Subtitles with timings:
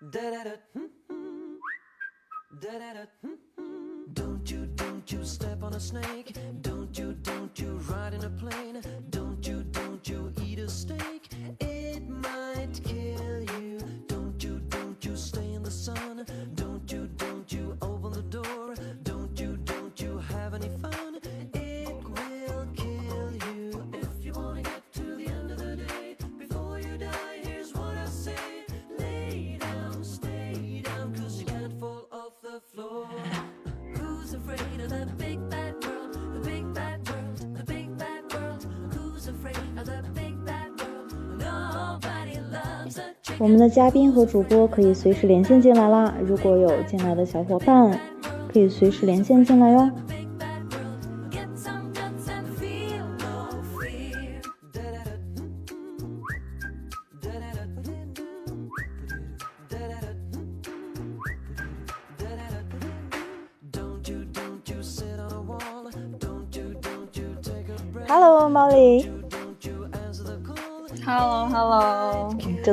[0.00, 0.10] Hmm,
[1.08, 1.54] hmm.
[3.56, 6.36] Hmm, don't you, don't you step on a snake.
[6.62, 8.80] Don't you, don't you ride in a plane.
[9.10, 11.28] Don't you, don't you eat a steak.
[11.58, 13.80] It might kill you.
[14.06, 16.24] Don't you, don't you stay in the sun.
[16.54, 17.27] Don't you, don't
[43.40, 46.12] 我们的嘉宾和主播可以随时连线进来啦。
[46.26, 47.96] 如果有进来的小伙伴，
[48.52, 49.88] 可以随时连线进来哟。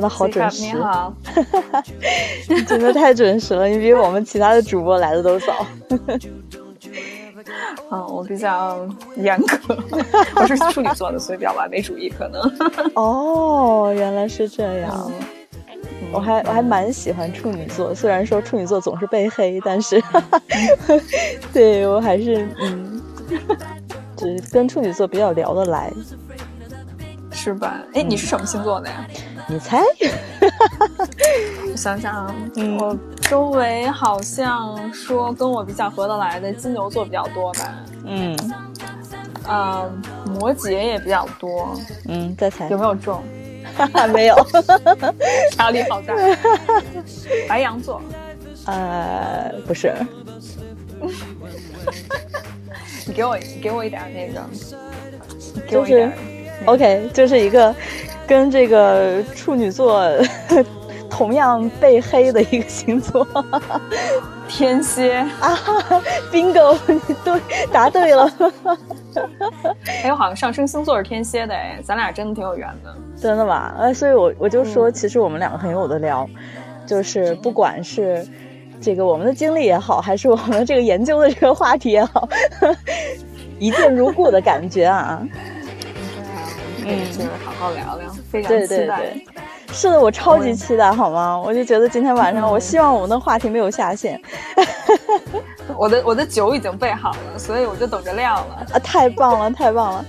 [0.06, 0.78] 的好准你时，
[2.48, 5.66] 你， 真的太准时了，你比我们其他的主播来的都早。
[7.92, 9.78] 嗯，我比较严格，
[10.36, 12.42] 我是处女座的，所以比较完美主义，可能。
[12.96, 14.92] 哦，原来是这样。
[15.08, 15.14] 嗯
[16.12, 20.02] 我还我还蛮喜欢处女座，虽然说处女座总是被黑，但是，
[21.52, 23.02] 对我还是嗯，
[24.16, 25.92] 只跟处女座比较聊得来。
[27.36, 27.82] 是吧？
[27.94, 29.06] 哎，你是什么星座的呀？
[29.48, 29.80] 你猜？
[31.72, 37.76] 我想想啊，嗯我周围好像说跟我比较合得来的金牛座比较多吧，
[38.06, 38.36] 嗯
[39.48, 39.92] 呃，
[40.40, 43.22] 摩羯也比较多，嗯，再猜有没有中？
[44.14, 44.36] 没有？
[45.60, 46.14] 压力好大。
[47.50, 48.02] 白羊座，
[48.66, 49.94] 呃，不是，
[53.06, 54.42] 你给我给我一点那个，
[55.68, 56.12] 给我一点
[56.66, 57.74] OK，就是一个
[58.26, 60.04] 跟这个处女座
[61.10, 63.26] 同样被黑的一个星座
[64.48, 65.18] 天蝎。
[65.40, 65.58] 啊
[66.32, 67.40] ，bingo，你对，
[67.72, 68.32] 答对了，
[70.04, 72.96] 哎，我好像上升星座是天蝎的，哎，咱俩真的挺有缘的。
[73.16, 73.74] 真的吗？
[73.78, 76.28] 呃，所以我我就说，其实我们两个很有的聊，
[76.86, 78.26] 就是不管是
[78.82, 82.28] 这个我们的经历也好，还是我们这个研究的这个话题也好，
[83.58, 85.22] 一见如故的感觉啊。
[86.88, 88.98] 嗯，就是好好聊聊，非常期待。
[88.98, 89.26] 对，
[89.74, 91.38] 是的，我超级期待，好吗？
[91.38, 94.22] 我就觉得今天晚上，我希望我们的话题没有下线
[95.76, 98.66] 我的我的酒已经备好了，所以我就等着晾了。
[98.72, 98.80] 啊！
[98.80, 100.06] 太棒了，太棒了！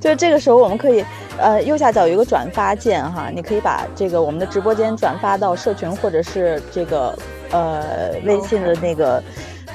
[0.00, 1.04] 就是这个时候，我们可以，
[1.38, 7.18] 呃，右下角有一个转发键哈，你可以把这个我们的直播间转发到社群或者是这个
[7.50, 9.20] 呃微信的那个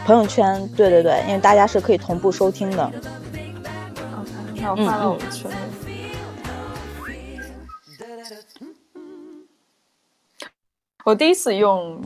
[0.06, 0.66] 朋友圈。
[0.78, 2.84] 对对对，因为大家是可以同步收听的。
[2.86, 5.56] OK，那我发到我的群里。
[11.04, 12.02] 我第一次用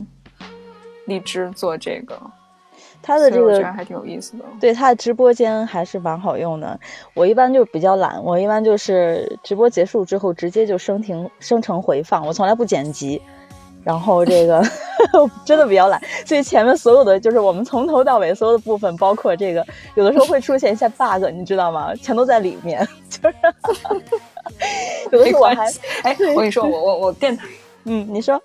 [1.06, 2.18] 荔枝做这个，
[3.02, 4.44] 它的这个还挺有意思的。
[4.60, 6.78] 对它的直播间还是蛮好用的。
[7.14, 13.20] 我一般就比较懒，我一般就是直播结束之后直接就生停生成回放，我从来不剪辑。
[13.84, 14.60] 然后这个
[15.46, 19.64] 真的比较懒，所以前面所有的就是我们从头到尾所有的部分，包括这个
[19.94, 21.94] 有的时候会出现一些 bug，你知道吗？
[21.94, 22.84] 全都在里面。
[23.08, 23.36] 就是
[25.12, 25.66] 有的没时候我还。
[26.02, 27.46] 哎，我跟你说，我我我电台，
[27.84, 28.42] 嗯，你说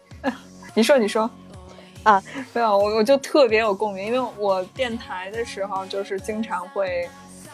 [0.74, 1.30] 你说你说
[2.04, 2.22] 啊，
[2.54, 7.08] 没有，我我就特别有共鸣，因为我电台的时候就是经常会。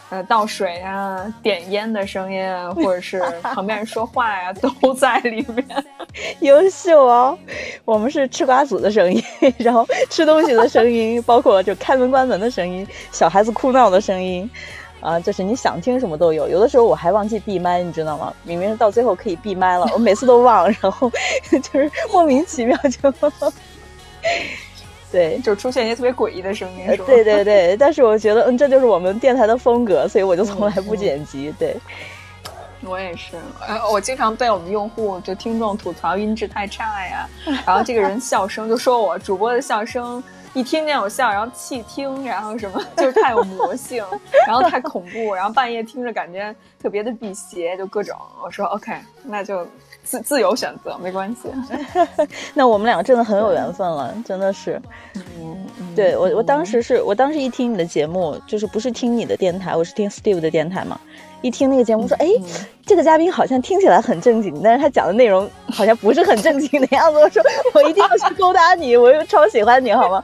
[0.10, 5.86] 呃，倒水啊，点烟的声音啊，或者是 旁边人说话呀、都在里面。
[6.40, 7.38] 优秀哦！
[7.84, 9.22] 我们是吃瓜子的声音，
[9.58, 14.50] 然后吃东西的声音，包括就开门关门的声音，小孩子哭闹的声音，
[15.08, 16.50] 啊，就是你想听什么都有。
[16.50, 18.34] 有的时候我还忘记闭麦，你知道吗？
[18.44, 21.10] 明明到最后可以闭麦了，我每次都忘， 然后
[21.50, 23.14] 就是莫名其妙就，
[25.10, 25.40] 对。
[25.40, 27.06] 就出现一些特别诡异的声音，是吧？
[27.08, 31.54] 呃对对对， 但是我觉得，嗯，这就是我们电台的风格，所以我就从来不剪辑。
[31.58, 31.78] 对，
[32.84, 37.30] 我也是，呃，我经常被我们用户就听众吐槽音质太差呀，
[37.66, 40.22] 然后这个人笑声就说我主播的笑声。
[40.58, 44.04] 一听见我笑，然后弃听，然后什么 就是太有魔性，
[44.48, 48.18] 然后太恐怖，然后半夜听着感觉特别的辟邪，就各种。
[48.44, 48.92] 我说 OK，
[49.24, 49.68] 那就
[50.08, 51.50] 自自由选择，没关系。
[52.56, 54.82] 那我们两个真的很有缘分了，真的是。
[55.16, 55.58] 嗯，
[55.96, 60.98] 对我，我当时是我当时一听你的节目，就是不是听你的电台，我是听 Steve 的电台嘛。
[61.42, 62.28] 一听那个节目说，哎，
[62.84, 67.20] 这个嘉宾好像听起来很正经，但是他讲的内容好像不是很正经的样子。
[67.20, 67.44] 我说
[67.74, 70.24] 我一定要去勾搭你，我又超喜欢你，好吗？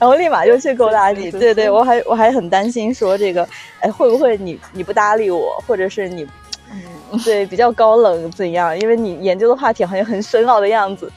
[0.00, 1.30] 然后立马就去勾搭你。
[1.30, 3.46] 对对，我还我还很担心说这个，
[3.80, 6.26] 哎，会不会你你不搭理我，或者是你，
[7.24, 8.78] 对比较高冷怎样？
[8.78, 11.10] 因为你研究的话题好像很深奥的样子。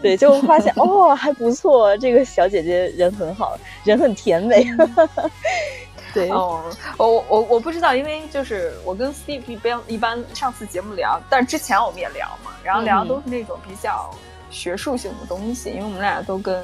[0.00, 4.66] 对， 就发现哦还不错，这个小姐姐人很好，人很甜美。
[6.12, 6.62] 对哦，
[6.98, 14.10] 我我我不知道，因为就是我跟 Steve 一般一般上次节目聊，但是之前我们也聊嘛，然后聊都是那种比较
[14.50, 16.62] 学术性的东西，因为我们俩都跟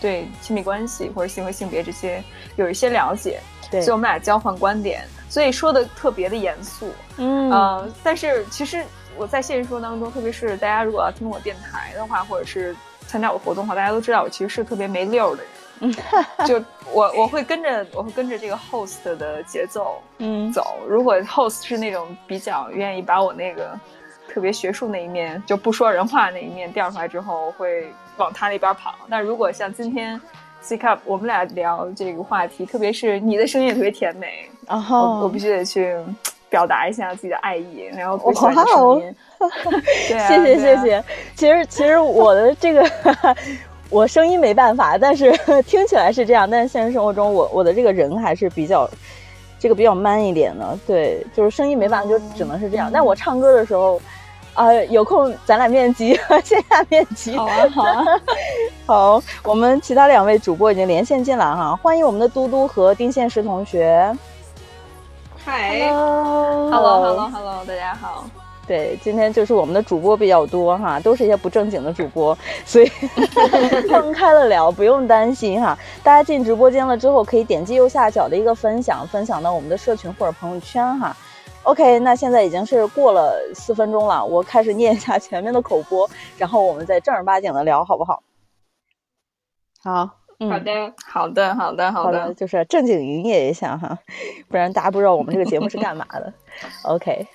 [0.00, 2.24] 对亲密关系或者性和性别这些
[2.56, 3.38] 有一些了解，
[3.70, 8.82] 对，所以我们俩交换观点，所以说的特别的严肃，嗯呃，但是其实
[9.16, 12.74] 我在现实生活当中，特别是大家如果要听我电台的话，或者是
[13.06, 15.52] 参加我活动的话，大家都知道我其实是特别没溜儿的人。
[16.46, 16.58] 就
[16.90, 20.78] 我我会跟着我会跟着这个 host 的节奏嗯走。
[20.88, 23.78] 如果 host 是那种比较愿意把我那个
[24.26, 28.94] 特别学术那一面就不说人话那一面调出来之后，我会往他那边跑。
[29.10, 30.18] 但如果像今天
[30.66, 34.26] C cup 我们俩聊这个话题，特别是你的声音也特别甜美，
[34.66, 35.94] 然我后我必须得去
[36.50, 39.14] 表达一下自己的爱意，然后我喜欢声音。
[40.08, 41.04] 对啊谢谢谢谢。
[41.36, 42.84] 其实其实我的这个
[43.90, 45.30] 我声音没办法，但是
[45.62, 48.90] 听起来是这样，但是现实生活中我我的这个人还是比较
[49.60, 50.76] 这个比较 man 一点的。
[50.84, 52.90] 对，就是声音没办法，就只能是这样。
[52.92, 54.00] 但我唱歌的时候。
[54.56, 57.36] 啊、有空咱俩面基， 线下面基。
[57.36, 58.04] 好啊好啊，
[58.86, 64.16] 好，我们其他两位主播已经连线进来哈，欢迎我们的嘟嘟和丁宪石同学。
[65.44, 68.24] 嗨 Hello Hello Hello Hello，大家好。
[68.66, 72.90] 对，今天就是我们的主播比较多哈，都是一些不正经的主播，所以
[73.88, 75.78] 放开了聊，不用担心哈。
[76.02, 81.16] 大家进直播间了之后，可以点击右下角的一个分享，分享到我们的社群或者朋友圈哈。
[81.66, 86.08] OK，那现在已经是过了四分钟了，我开始念一下前面的口播，
[86.38, 88.22] 然后我们再正儿八经的聊，好不好？
[89.82, 90.08] 好，
[90.38, 92.34] 嗯，好的，好的，好的，好的，。
[92.34, 93.98] 就是正经营业一下哈，
[94.48, 96.32] 不然大家不知道我们这个节目是干嘛的。
[96.84, 97.26] OK，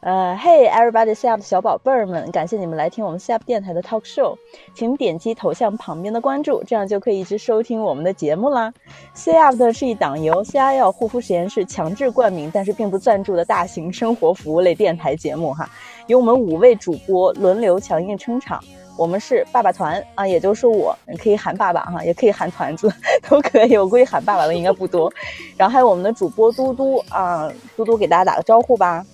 [0.00, 4.38] 呃，Hey everybody C up 的小宝贝儿们，感谢你们来听我们 C up 电台的 Talk Show，
[4.74, 8.72] 请点击头像旁边的关注，这样就可以一直收听我们的节目啦。
[9.12, 15.68] C up 的是一档由 CIL 护肤实验室强制冠名，但是并不赞助的大型生活服务类电台节目哈，
[16.06, 18.58] 由我们五位主播轮流强硬撑场。
[18.96, 22.90] 我们是爸爸团啊，也就是我，你可以喊爸爸哈，也可以喊团子，
[23.28, 23.76] 都可以。
[23.76, 25.12] 我估计喊爸爸的应该不多。
[25.58, 29.04] 然后还有我们的主播嘟嘟啊，嘟嘟给大家打个招呼吧。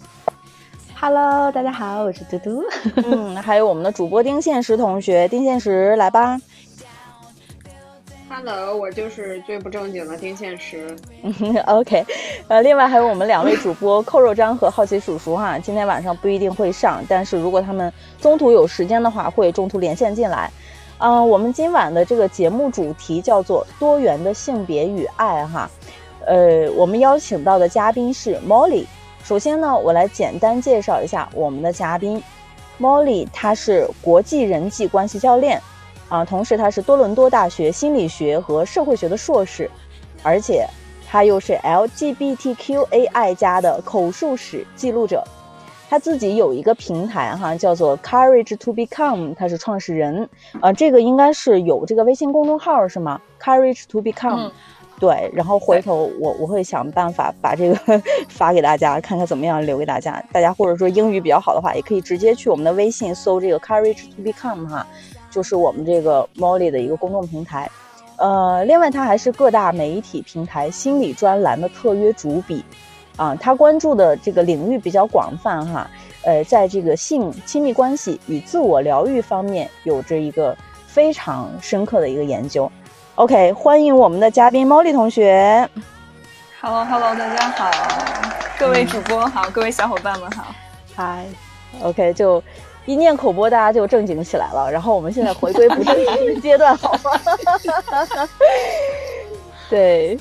[0.99, 2.65] Hello，大家好，我是嘟嘟。
[3.05, 6.41] 嗯，还有我们的主播丁宪实同学，丁宪实来吧。
[8.31, 10.97] Hello，我就是最不正经的丁宪实。
[11.69, 12.03] OK，
[12.49, 20.51] 呃，另外还有我们两位主播扣肉章和好奇叔叔哈，今天晚上不一定会上，但是如果他们中途有时间的话，会中途连线进来。
[20.99, 25.71] 嗯、我们今晚的这个节目主题叫做多元的性别与爱哈，
[26.27, 28.87] 呃，我们邀请到的嘉宾是 Molly。
[29.27, 32.23] 首先呢，我来简单介绍一下我们的嘉宾
[32.79, 35.61] ，Molly，她是国际人际关系教练，
[36.09, 39.69] 啊，同时她是多伦多大学心理学和社会学的硕士，
[40.23, 40.65] 而且
[41.09, 45.25] 她又是 LGBTQAI 加的口述史记录者。
[45.91, 50.29] 她自己有一个平台哈，叫做 Courage to Become，她是创始人。
[50.61, 54.53] 啊，这个应该是有这个微信公众号是吗？Courage to Become，、
[54.99, 55.31] 对。
[55.35, 60.23] 然后回头我我会想办法把这个 发给大家，看看怎么样留给大家。
[60.33, 64.87] 大家或者说英语比较好的话，也可以直接去我们的微信搜这个 Courage to Become 哈，
[65.31, 67.71] 就是我们这个 Molly 的一个公众平台。
[68.19, 72.65] 呃，另外他还是各大媒体平台心理专栏的特约主笔，
[73.17, 75.91] 啊，他关注的这个领域比较广泛哈，
[76.23, 82.73] 呃，在这个性、亲密关系与自我疗愈方面有着一个非常深刻的一个研究。
[83.17, 85.67] OK，欢迎我们的嘉宾 Molly 同学。
[86.61, 87.71] Hello Hello，大家好，
[88.59, 90.55] 各位主播好，各位小伙伴们好。
[90.95, 91.25] 嗨
[91.83, 92.43] ，OK，就
[92.85, 94.71] 一念口播，大家就正经起来了。
[94.71, 97.19] 然后我们现在回归不正经的阶段，好吗？
[99.71, 100.19] 对，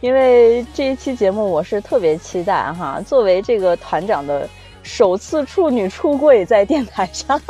[0.00, 4.48] 因为这一期节目我是特别期待哈，作为这个团长的
[4.82, 7.40] 首次处女出柜在电台上，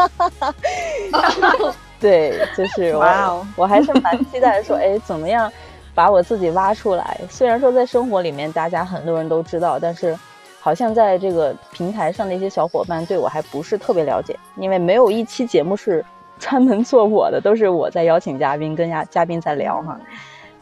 [2.04, 5.50] 对，就是我哇哦我还是蛮期待说，哎，怎么样
[5.94, 7.18] 把我自己挖出来？
[7.30, 10.14] 虽然说在生活里面大家很多人都知道，但是
[10.61, 16.04] 好像在这个平台上的一些小伙伴对我还不是特别了解，因为没有一期节目是
[16.38, 19.99] 专门做我的，都是我在邀请嘉宾，跟嘉嘉宾在聊哈。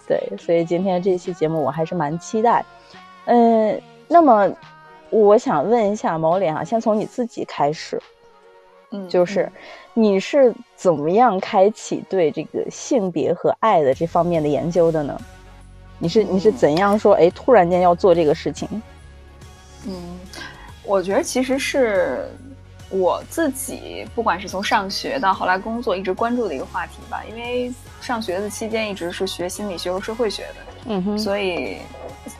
[0.06, 2.64] 对，所以今天这期节目我还是蛮期待。
[3.24, 4.48] 嗯，那么
[5.10, 8.00] 我想问一下毛脸啊，先从你自己开始，
[8.92, 9.50] 嗯，就是
[9.94, 15.18] 你是怎么样开启对这个性别和爱的这方面的研究的呢？
[15.98, 17.14] 你是你是怎样说？
[17.14, 18.68] 哎，突然间要做这个事情？
[19.86, 19.94] 嗯，
[20.84, 22.28] 我觉得其实是
[22.90, 27.22] 我自己，不管是从上学到后来工作，一直关注的一个话题吧。
[27.28, 30.54] 因为上学的期间一直是学心理学和社会学的，
[30.86, 31.78] 嗯哼，所以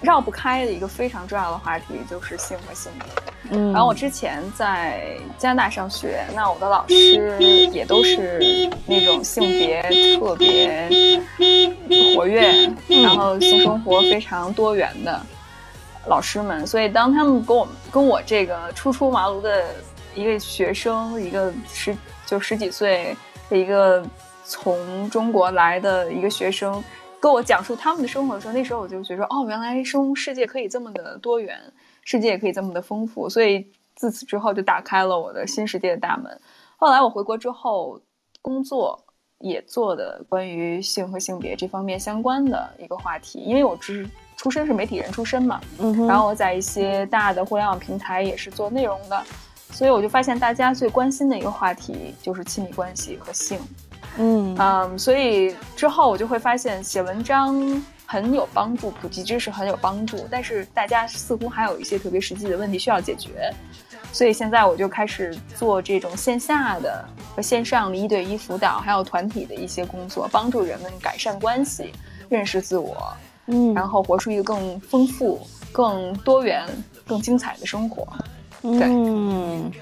[0.00, 3.08] 绕不开的一个非常重要的话题就是性和性别。
[3.50, 7.36] 嗯，然后我之前在加拿大上学，那我的老师
[7.72, 9.82] 也都是那种性别
[10.16, 11.20] 特别
[12.14, 15.20] 活跃，然后性生活非常多元的
[16.06, 16.64] 老师们。
[16.66, 19.64] 所以当他们跟我跟我这个初出茅庐的
[20.14, 23.16] 一个学生，一个十就十几岁
[23.50, 24.02] 的一个
[24.44, 26.82] 从中国来的一个学生，
[27.22, 31.56] 跟我讲述他们的生活的时候，那时候我就觉得，哦，原来生世界可以这么的多元。
[32.04, 33.64] 世界也可以这么的丰富，所以
[33.94, 36.40] 自此之后就打开了我的新世界的大门。
[36.76, 38.00] 后来我回国之后，
[38.40, 39.00] 工作
[39.38, 49.24] 也做的关于性和性别这方面相关的一个话题，因为我只是出身是媒体人出身嘛，嗯然后我在一些大的互联网平台也是做内容的，
[49.70, 53.60] 所以我就发现大家最关心的一个话题就是亲密关系和性。
[54.18, 57.82] 嗯嗯，所以之后我就会发现写文章。
[58.04, 63.50] 很有帮助，普及知识很有帮助，但是大家似乎还有一些特别实际的问题需要解决，
[64.12, 67.02] 所以现在我就开始做这种线下的
[67.34, 71.90] 和线上的一对一辅导，还有团体的一些工作，帮助人们改善关系、
[72.28, 73.14] 认识自我，
[73.46, 75.40] 嗯，然后活出一个更丰富、
[75.72, 76.66] 更多元、
[77.06, 78.06] 更精彩的生活。
[78.60, 79.72] 嗯，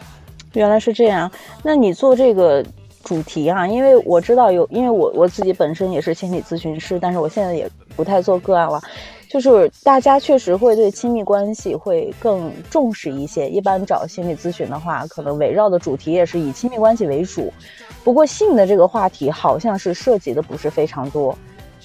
[0.53, 1.29] 原来是这样。
[1.65, 2.65] 那你做这个？
[3.03, 8.81] 主题啊，因为我知道有，因为我我自己本身也是心理咨询师，但是我现在也不太做个案了。
[9.29, 17.53] 就是大家确实会对亲密关系会更重视一些，一般找心理咨询的话，可能围绕的主题也是以亲密关系为主。
[18.03, 21.37] 不过性的这个话题好像是涉及的不是非常多，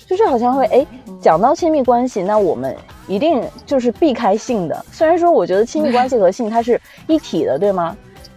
[0.07, 0.85] 就是好像会哎
[1.21, 2.75] 讲到亲密关系，那我们
[3.07, 4.83] 一定就是避开性的。
[4.91, 7.95] 虽然说我觉得亲密关系和性它是一体的，对吗？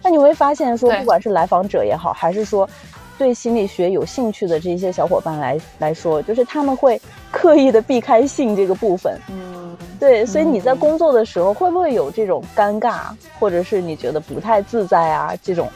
[0.09, 2.67] 那你会发现，说不管是来访者也好，还是说
[3.15, 6.99] 对心理学有兴趣的这些小伙伴来来说，就是他们会
[7.29, 9.15] 刻意的避开性这个部分。
[9.29, 13.01] 嗯，对，所以你在工作的时候会不会有这种尴尬，
[13.37, 15.69] 或者是你觉得不太自在啊这种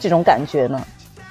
[0.00, 0.84] 这种感觉呢？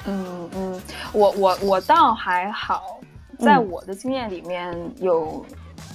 [0.06, 0.82] 嗯嗯，
[1.12, 3.02] 我我我倒还好，
[3.40, 5.46] 在我的经验里面有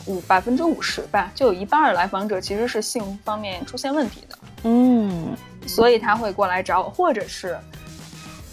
[0.05, 4.39] 五百分之五十吧，就有一半的来访者其实是性方面出现问题的。
[4.65, 5.35] 嗯。
[5.67, 7.59] 所以他会过来找我，或者是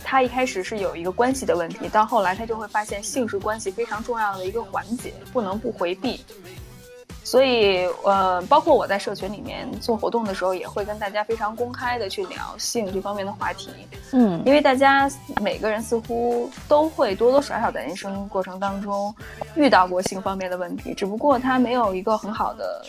[0.04, 6.24] 他一开始是有一个关系的问题，到后来他就会发现性是关系非常重要的一个环节，不能不回避。
[7.24, 13.70] 所以，呃，包括我在社群里面做活动的时候，也会跟大家非常公开的去聊性这方面的话题。
[14.12, 19.14] 嗯，因为大家每个人似乎都会多多少少在人生过程当中
[19.56, 22.84] 遇到过性方面的问题，只不过他没有一个很好的。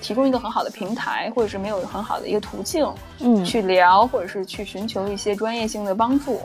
[0.00, 6.40] 提供一个很好的平台，或者是没有很好的一个途径，嗯，去聊，或者是去寻求一些专业性的帮助，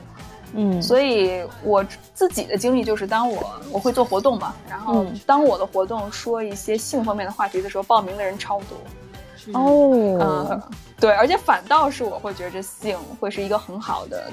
[0.54, 10.62] 嗯，所以我自己的经历就是，当我我会做活动嘛，然后当我的活动说一些性方面的话题的时候，报名的人超多，哦，嗯，
[11.00, 14.30] 对，而且反倒是我会觉得性会是一个很好的，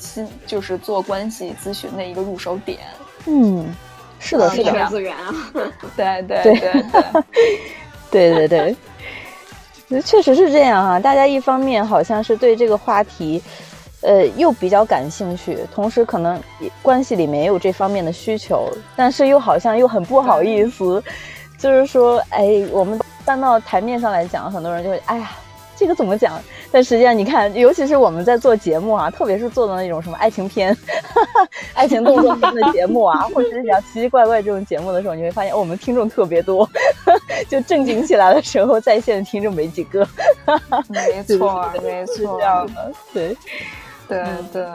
[0.00, 2.80] 新，就是做关系咨询的一个入手点，
[3.26, 3.72] 嗯，
[4.18, 5.32] 是的，是的，资源啊，
[5.96, 6.60] 对对对对。
[6.60, 7.24] 对对
[8.10, 8.76] 对对
[9.88, 10.98] 对，确实是这样啊！
[10.98, 13.42] 大家一方面好像是对这个话题，
[14.00, 16.40] 呃，又比较感兴趣，同时可能
[16.82, 21.02] 关系里面也有这方面的需求，但是又好像又很不好意思，
[21.58, 25.30] 就是说，哎，我们搬到台面上来讲，很多人就会，哎呀。
[25.76, 26.40] 这个怎么讲？
[26.72, 30.76] 但实际上，你看，尤其是我们在做节目啊，特别是做的那种什么爱情片、
[31.74, 36.68] 爱情动作片的节目啊，或者是讲奇奇怪怪这种节目的时候，你会发现，哦，我们听众特别多，
[37.48, 40.06] 就正经起来的时候，在线的听众没几个。
[40.88, 43.36] 没错，没错，这样的，对，
[44.08, 44.66] 对对。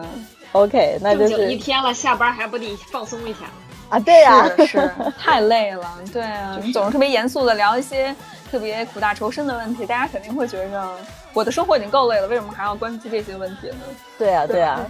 [0.53, 3.39] OK，那就是一天了，下班还不得放松一下
[3.89, 3.97] 啊？
[3.99, 5.87] 对呀，是太累了。
[6.11, 8.13] 对啊，总是特别严肃的聊一些。
[8.51, 10.89] 特别苦大仇深的问题，大家肯定会觉着
[11.33, 13.77] 我的生活已经够累了，为什么还要关注这些问题呢？
[14.19, 14.85] 对啊，对啊。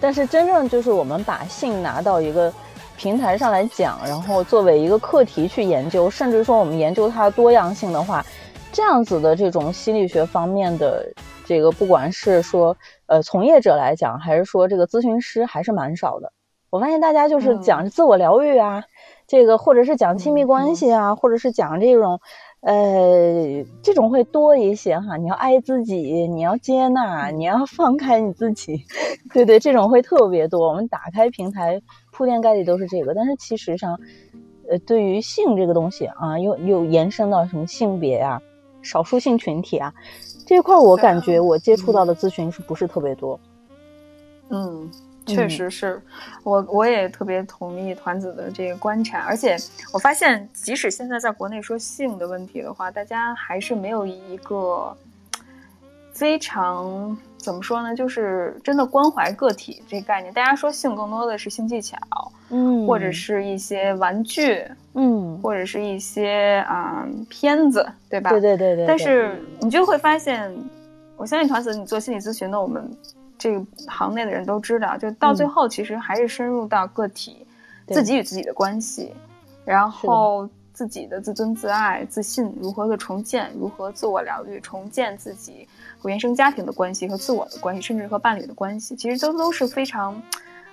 [0.00, 2.52] 但是真正就是我们把性拿到一个
[2.96, 8.26] 平台上来讲，然后作为一个课题去研究，甚至说我们研究它的多样性的话，
[8.72, 11.06] 这样子的这种心理学方面的
[11.46, 16.32] 这个，不管是说呃从业者来讲，还是说这个咨询师，还是蛮少的。
[16.68, 18.82] 我发现大家就是讲自我疗愈啊，
[19.28, 22.20] 这个或者是讲亲密关系啊，或者是讲这种。
[22.62, 25.16] 呃，这种会多一些哈。
[25.16, 28.84] 你要爱自己，你要接纳，你要放开你自己，
[29.34, 30.68] 对对，这种会特别多。
[30.68, 33.14] 我们打开平台，铺天盖地都是这个。
[33.14, 33.98] 但是其实上，
[34.70, 38.40] 呃，对于性这个东西啊，又又延伸到什么性别呀、
[38.80, 39.92] 少数性群体啊
[40.46, 43.40] 这块，我感觉我接触到的咨询是不是特别多？
[44.50, 44.88] 嗯。
[45.24, 46.02] 确实是
[46.42, 49.56] 我，我也特别同意团子的这个观察，而且
[49.92, 54.96] 我发现，即使现在在国内说性的问题的话，大家还是没有一个
[56.12, 60.34] 非常怎么说呢，就是真的关怀个体这个概念。
[60.34, 61.96] 大家说性更多的是性技巧，
[62.50, 64.64] 嗯，或者是一些玩具，
[64.94, 68.30] 嗯，或者是一些啊片子，对吧？
[68.30, 68.86] 对对对对。
[68.86, 70.52] 但是你就会发现，
[71.16, 72.90] 我相信团子，你做心理咨询的，我们。
[73.42, 77.44] 这个行内的人都知道，就到最后其实还是深入到个体
[77.88, 79.12] 自己与自己的关系，
[79.64, 85.66] 然后自己的自尊、自爱、自信如何的重建，如何自我疗愈、重建自己
[85.98, 90.22] 和原生家庭的关系和自我的关系，甚至和伴侣的关系，其实都都是非常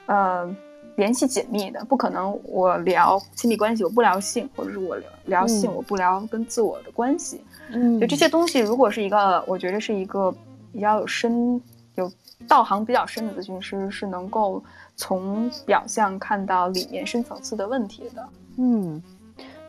[0.06, 0.56] 呃
[0.96, 1.84] 联系紧密的。
[1.86, 7.44] 不可能我聊亲密关系我不聊性，或者是我聊聊性我不聊跟自我的关系。
[7.72, 10.32] 嗯，就这些东西，如果是一个，我觉得是一个
[10.72, 11.60] 比较有深
[11.96, 12.12] 有。
[12.48, 14.64] 道行比较深的咨询师是能够
[14.96, 18.28] 从表象看到里面深层次的问题的。
[18.58, 19.02] 嗯，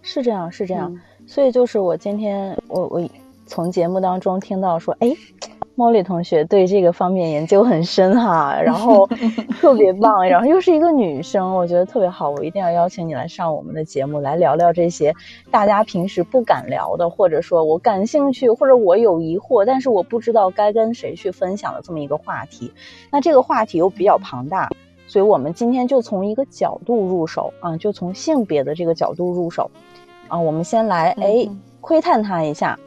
[0.03, 0.97] 是这样，是这样。
[1.27, 3.09] 所以就是我今天我我
[3.47, 5.11] 从节目当中听到说，哎。
[5.81, 9.07] 茉莉同学对这个方面研究很深哈， 然后
[9.59, 15.15] 特别棒，然后又是一个女生，我觉得特别好，我一定要邀请你来上我们的节目，来聊聊这些
[15.51, 22.71] 大家平时不敢聊的，或者说我感兴趣，或者我有疑惑，但是我不知道该跟谁去分享的这么一个话题。
[23.11, 24.69] 那这个话题又比较庞大，
[25.07, 29.71] 所以我们今天就从一个角度入手啊，就从性别的这个角度入手
[30.29, 31.49] 啊，我们先来哎
[31.81, 32.79] 窥探它一下。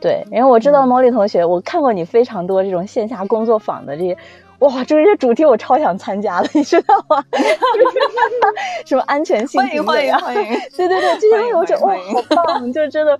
[0.00, 4.16] 对，因为我知道毛利同学，我看过你非常多这种线下工作坊的这些，
[4.60, 7.22] 哇，这些主题我超想参加的，你知道吗？
[8.86, 9.60] 什么安全性？
[9.60, 10.42] 欢迎欢迎欢迎！
[10.76, 13.18] 对 对对，这些东西我觉得哇，好棒，就真的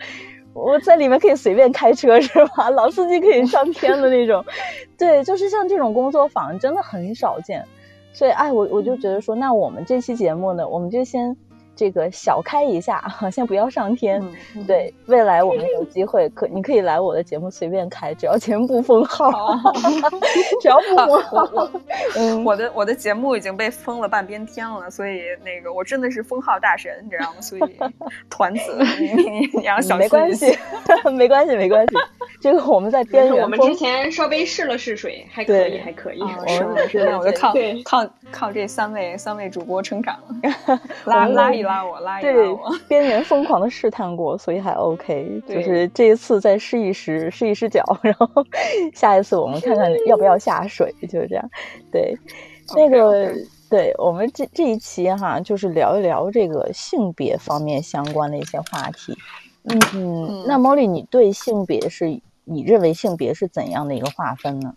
[0.55, 2.71] 我在里面可以随便开车是吧？
[2.75, 4.43] 老司机可以上天的那种。
[4.97, 7.63] 对，就是像这种工作坊真的很少见，
[8.15, 11.37] 所以哎，我我就觉得说，那我们这期节目呢，我们就先。
[11.81, 14.23] 这个小开一下， 先不要上天。
[14.67, 19.31] 对，未来我们有机会可你可以来我的节目随便开，只要钱不封号，
[20.61, 21.71] 只要不封号。
[22.19, 27.41] 嗯，我的我的节目已经被封了半边天了，所以那个我真的是封号大神，你知道吗？
[27.41, 27.79] 所以
[28.29, 30.01] 团子，你你要小心。
[30.01, 30.59] 没关系，
[31.17, 31.97] 没关系，没关系。
[32.43, 33.43] 这个我们在边缘。
[33.43, 36.21] 我们之前稍微试了试水，还可以，还可以。
[36.47, 40.19] 是的，是的，我就靠靠靠这三位三位主播成长，
[41.07, 41.70] 拉拉一拉。
[41.71, 45.41] 拉我拉一拉我，边缘疯狂的试探过，所以还 OK。
[45.49, 48.29] 就是这一次再试一试，试一试脚，然后
[48.93, 51.51] 下一次我们看看要不要下水，就是这样。
[51.93, 52.17] 对，
[52.75, 53.33] 那个
[53.69, 59.17] 对我们这这一期哈，就是聊一聊这个性别方面相关的一些话题。
[59.65, 64.75] 嗯嗯，那 Molly，你对性别是你认为性别是怎样的一个划分呢？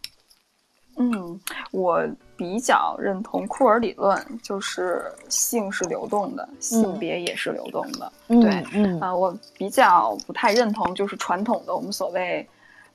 [0.95, 1.39] 嗯，
[1.71, 8.11] 我比较认同库尔理论，就是性是流动的，性别也是流动的。
[8.27, 12.47] 对，嗯啊，我比较不太认同，就是传统的我们所谓，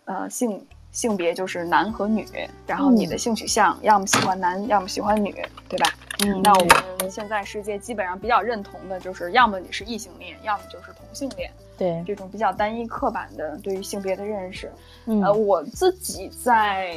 [0.04, 2.24] 呃，性性别就是男和女，
[2.68, 5.34] 然后你的性取向要么喜欢男，要么喜欢女，
[5.68, 5.90] 对吧？
[6.24, 6.64] 嗯，那我
[7.00, 11.50] 们现在世界基本上比较认同的就是，要么你是异性恋，要么就是同性恋。
[11.76, 14.70] 对，这种比较单一刻板的对于性别的认识，
[15.04, 16.96] 呃，我自己在。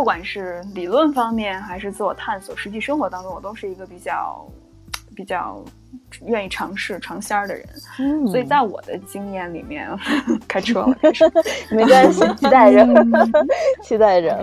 [0.00, 4.48] 不管是理论方面还是自我探索，实际生活当中，我都是一个比较
[5.14, 5.62] 比较
[6.24, 7.66] 愿意尝试尝鲜儿的人。
[7.98, 9.86] 嗯，所以在我的经验里面，
[10.48, 11.30] 开车了，开车
[11.70, 12.86] 没关系，期待着，
[13.82, 14.40] 期待着。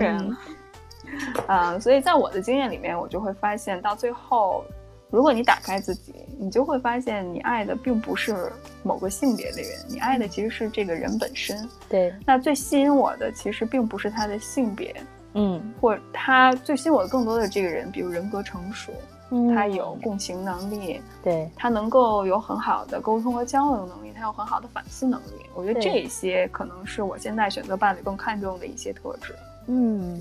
[1.48, 4.64] 嗯，所以在我的经验里面，我就会发现，到最后，
[5.10, 8.48] 如果你打开自己，你就会发现，你爱的并不是
[8.84, 11.68] 某个性别的人，你爱的其实是这个人本身。
[11.88, 14.94] 对，那最吸引我的，其实并不是他的性别。
[15.34, 18.92] 嗯，或他最吸引我的更多的这个人，比如人格成熟，
[19.30, 25.46] 嗯，他有共情能力，对他能够有很好的沟通和交流能力，他有很好的反思能力。
[25.54, 29.34] 我觉得这些可能是我现在选择伴侣更看重的一些特质。
[29.66, 30.18] 嗯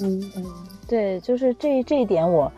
[0.00, 0.44] 嗯嗯，
[0.86, 2.50] 对，就是这这一点我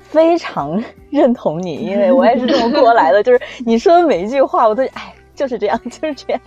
[0.00, 3.22] 非常认同你，因为我也是这么过来的。
[3.24, 5.14] 就是你说的每一句话，我都哎。
[5.32, 6.42] 就是这样，就是这样。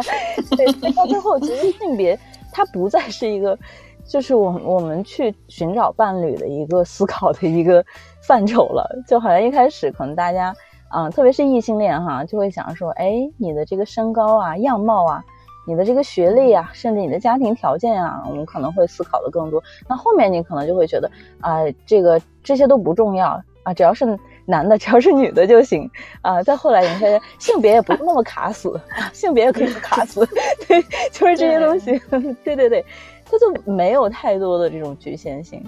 [0.56, 2.20] 对，到最后，其实性别
[2.52, 3.58] 它不再是一个，
[4.06, 7.84] 就是我我们去寻找伴侣的一个思考的一个
[8.22, 8.88] 范畴了。
[9.08, 10.54] 就好像一开始可能大家，
[10.94, 15.24] 嗯，特别是异性恋哈，就会想说，哎，你的这个身高啊、样貌啊。
[15.66, 19.64] 你的这个学历啊，甚至你的家庭条件啊，我们可能会思考的更多。
[19.88, 25.90] 那后面你可能就会觉得，啊，这个这些都不重要啊，只要是男的，只要是女的就行
[26.22, 26.44] 啊。
[26.44, 28.78] 再后来，你发现性别也不那么卡死，
[29.14, 30.28] 性别也可以不卡死，
[30.68, 30.82] 对，
[31.14, 31.98] 就是这些东西，
[32.44, 32.86] 对 对对，
[33.34, 35.64] 它就没有太多的这种局限性。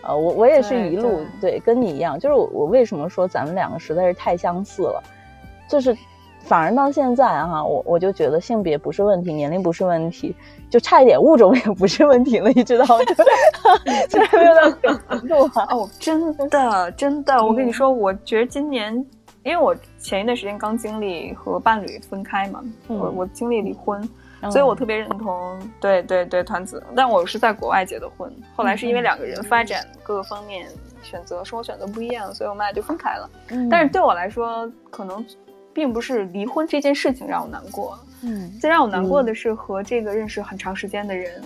[0.00, 5.02] 啊，我我也是一路对跟你一样，就是我我为什么说咱们两个实在是太相似了，
[5.68, 5.96] 就是。
[6.42, 10.34] 反而到现在哈，我我就觉得性别不是问题，年龄不是问题，
[10.70, 13.04] 就差一点物种也不是问题了，你知道吗？
[14.08, 15.66] 虽 然没有到这程度哈。
[15.70, 18.92] 哦，真的真的，我跟你说，我觉得今年，
[19.44, 24.00] 因为我前一段时间刚经历和伴侣分开嘛，我我经历离婚，
[24.50, 30.68] 所以我特别认同，对对对，团子，但我是在国外结的婚，后来是因为两个人发展各个方面
[31.02, 33.28] 选择生活选择不一样，所以我们俩就分开了。
[33.70, 35.24] 但是对我来说，可能。
[35.72, 41.40] 并不是离婚这件事情让我难过，嗯，最让我难过的是和这个认识很长时间的人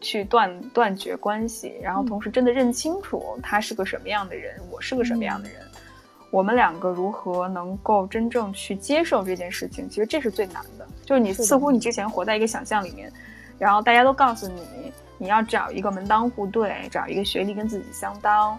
[0.00, 5.60] 去断断绝关系，然后同时真的认清楚他是个什么样的人，我是个什么样的人，
[6.32, 10.79] 我们两个如何能够真正去接受这件事情，其实这是最难的。
[11.10, 13.12] 就是你似乎你之前活在一个想象里面，
[13.58, 18.56] 然后大家都告诉你你要找一个门当户对，找一个学历跟自己相当，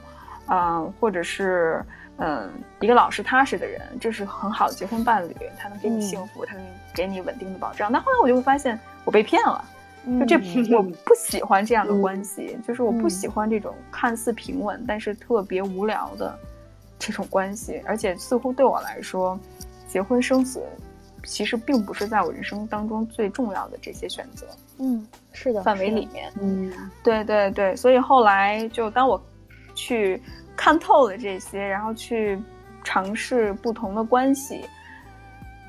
[0.47, 1.81] 嗯，或者是。
[2.23, 7.91] 嗯，一个老实踏实的人，这是很好的结婚伴侣，他能给你幸福，他能给你稳定的保障。
[7.91, 9.65] 但后来我就会发现，我被骗了，
[10.19, 16.37] 就这我不喜欢这样的关系，就是我不喜欢这种看似平稳但是特别无聊的
[16.99, 17.81] 这种关系。
[17.87, 19.39] 而且似乎对我来说，
[19.87, 20.63] 结婚生子
[21.23, 24.47] 其实并不是在我人生当中最重要的这些选择。
[24.79, 26.71] 嗯，是的，范围里面，嗯，
[27.03, 29.21] 对对对，所以后来就当我
[29.75, 30.21] 去。
[30.53, 32.39] 看透了这些，然后去
[32.83, 34.61] 尝试不同的关系，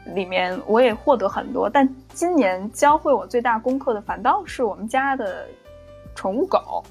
[0.05, 1.71] 里面我也获得很多。
[1.71, 5.47] 但今年教会我最大功课的，反倒是我们家的
[6.15, 6.85] 宠物狗，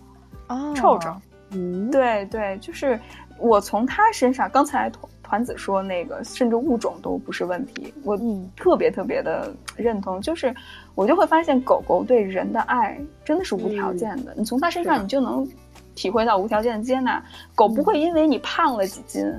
[0.47, 1.13] 啊，臭臭。
[1.51, 2.99] 嗯，对对，就是
[3.37, 8.19] 我从他身上，刚才团团子说那个，甚至物种都不是问题，我
[8.57, 10.19] 特别特别的认同。
[10.21, 10.53] 就是
[10.93, 15.47] 我就会发现，狗狗对人的爱真的是无条件的，你从它身上你就能。
[15.93, 17.21] 体会到无条件的接纳，
[17.53, 19.29] 狗不会因为你胖了几斤，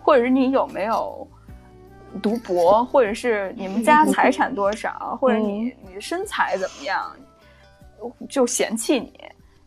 [0.00, 1.26] 或者是你有没有
[2.20, 7.16] 读博，或者是你们家财 产多少，或者你你的身材怎么样，
[8.28, 9.12] 就嫌弃你，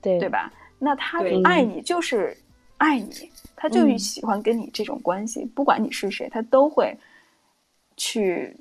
[0.02, 0.52] 对对吧？
[0.78, 2.38] 那他爱你就是
[2.78, 3.32] 爱你，
[3.64, 6.94] 他就喜欢跟你这种关系，不管你是谁，他都会
[7.96, 8.56] 去。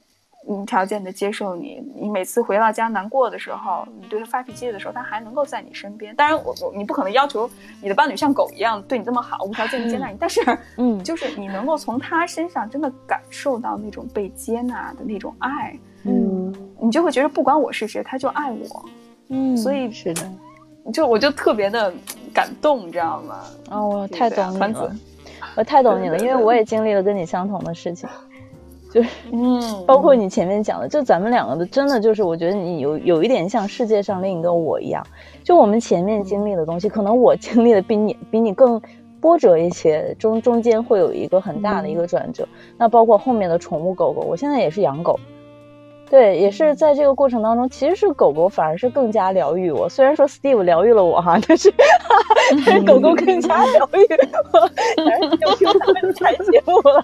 [0.44, 6.12] 无条件的接受你，你每次回到家难过的时候，你对他发脾气的时候，他还能够在你身边。
[6.16, 7.48] 当然，我我你不可能要求
[7.80, 10.16] 你的伴侣像狗一样对你这么好，无条件的接纳你。
[10.18, 10.40] 但是，
[10.78, 18.84] 嗯， 就是你能够从他身上真的感受到那种被接纳的那种爱，嗯，你就会觉得不管我是谁，他就爱我，
[19.28, 20.28] 嗯，所以是的，
[20.92, 21.92] 就我就特别的
[22.32, 23.40] 感动，你知道吗？
[23.70, 24.96] 哦，我太懂你了，
[25.56, 28.08] 我太懂你了，因为我也经历了跟你相同的事情。
[28.92, 35.02] 就是，嗯， 包括你前面讲的，就咱们两个的，真的就是，我觉得你有有一点像世界上另一个我一样。
[35.42, 38.80] 就我们前面经历的东西，可能我经历的比你比你更
[39.18, 42.46] 波折一些，中中间会有一个很大的一个转折。
[42.76, 45.18] 那包括后面的宠物狗狗，我现在也是养狗。
[46.12, 49.88] 对，也是在这个过程当中，其实是狗狗反而是更加疗愈我。
[49.88, 51.72] 虽然说 Steve 疗愈了我哈，但是
[52.66, 54.06] 但是狗狗更加疗愈
[54.52, 54.68] 我。
[55.08, 57.02] 反正就听他们台节目了。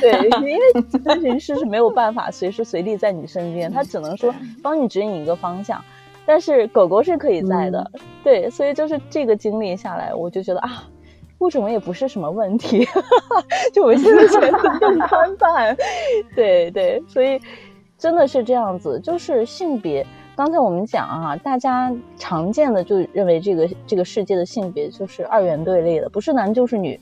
[0.00, 0.12] 对，
[0.48, 4.32] 因为咨询师是没有办法随时随地在你身边，他只能说
[4.62, 5.82] 帮你指引一个方向。
[6.24, 7.90] 但是狗狗是可以在的。
[8.22, 10.84] 对，所以就是这个经历下来，我就觉得啊，
[11.40, 12.86] 物种也不是什么问题，
[13.74, 15.76] 就我现在觉得更宽泛。
[16.36, 17.40] 对对，所以。
[18.04, 20.06] 真的是这样子，就是性别。
[20.36, 27.00] 刚才我们讲啊，大家常见的就认为这个这个世界的性别就是二元对立的，不是男就是女，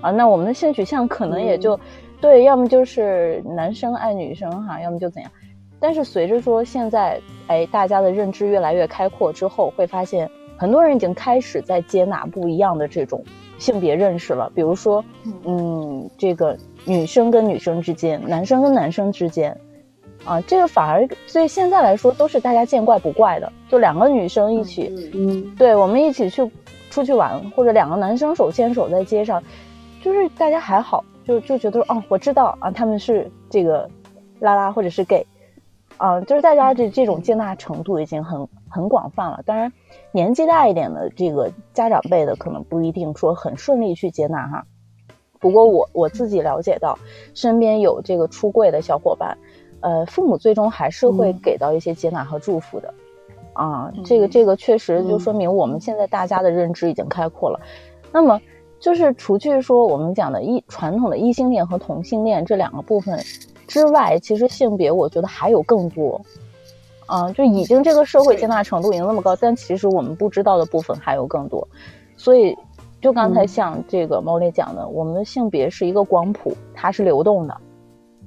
[0.00, 1.76] 啊，那我们的性取向可能也就
[2.20, 5.32] 对，要么就是男生爱女生哈，要么就怎样。
[5.80, 13.24] 但是随着说现在，哎，大家的认知越来越开阔之后，会发现很多人已经开始在接纳不一样的这种
[13.58, 14.48] 性别认识了。
[14.54, 15.04] 比如说，
[15.44, 19.58] 嗯，这个女生跟女生之间，男生跟男生之间。
[20.24, 26.50] 啊，这个反而所以现在来说都是大家见怪不怪的，就两个女生一起，嗯，对我们一起去
[26.90, 29.42] 出去玩，或者两个男生手牵手在街上，
[30.02, 33.88] 就是大家还好，就就觉得哦，我知道啊，他们是这个
[34.40, 35.26] 拉拉或者是 gay，
[35.96, 39.42] 啊、就是大家这这种接纳程度已经很很广泛了。
[39.44, 39.72] 当然，
[40.10, 44.64] 年纪大一点的这个家长辈的可能不一定说很顺利去接纳哈。
[45.40, 46.98] 不过我我自己了解到，
[47.34, 49.36] 身边有这个出柜的小伙伴，
[49.84, 52.92] 呃，父母最终还是会嗯给到一些接纳和祝福的。
[53.52, 57.60] 啊，嗯这个这个确实就嗯说明我们现在大家的认知已经开阔了。
[58.10, 58.40] 那么，
[58.80, 63.20] 就是除去说我们讲的异传统的异性恋和同性恋这两个部分
[63.66, 66.18] 之外，其实性别我觉得还有更多。
[67.06, 71.68] 啊，就已经这个社会接纳程度已经那么高，但其实我们不知道的部分还有更多。
[72.16, 72.56] 所以，
[73.02, 77.54] 就刚才嗯像这个毛利讲的，我们的性别是一个光谱，它是流动的。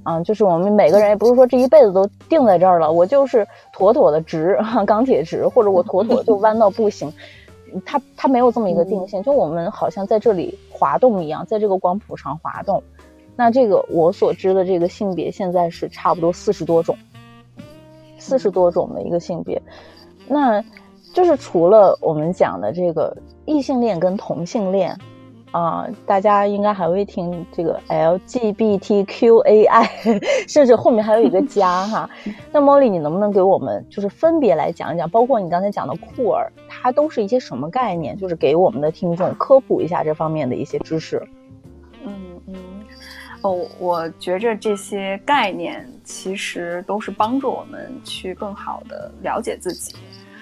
[0.02, 7.12] 啊，就是我们每个人也不是说这一辈子都定在这儿了，我就是妥妥的直， 钢铁直，或者我妥妥就弯到不行。
[7.84, 12.82] 它它没有这么一个定性，就我们好像在这里滑动一样，在这个光谱上滑动。
[13.36, 16.96] 那这个我所知的这个性别现在是差不多四十多种，
[18.18, 19.60] 四十多种的一个性别。
[20.26, 20.64] 那
[21.12, 24.98] 就是除了我们讲的这个异性恋跟同性恋，
[25.50, 29.88] 啊、大家应该还会听这个 LGBTQAI，
[30.48, 32.08] 甚至后面还有一个加哈。
[32.52, 38.16] 那 Molly，你能不能给我们就是分别来讲一讲，包括你刚才讲的酷儿，它都是一些什么概念？
[38.16, 41.22] 就是给我们的听众科普一下这方面的一些知识。
[42.04, 42.14] 嗯
[42.46, 42.54] 嗯，
[43.42, 49.94] 哦，我觉着这些概念其实都是帮助我们去更好的了解自己。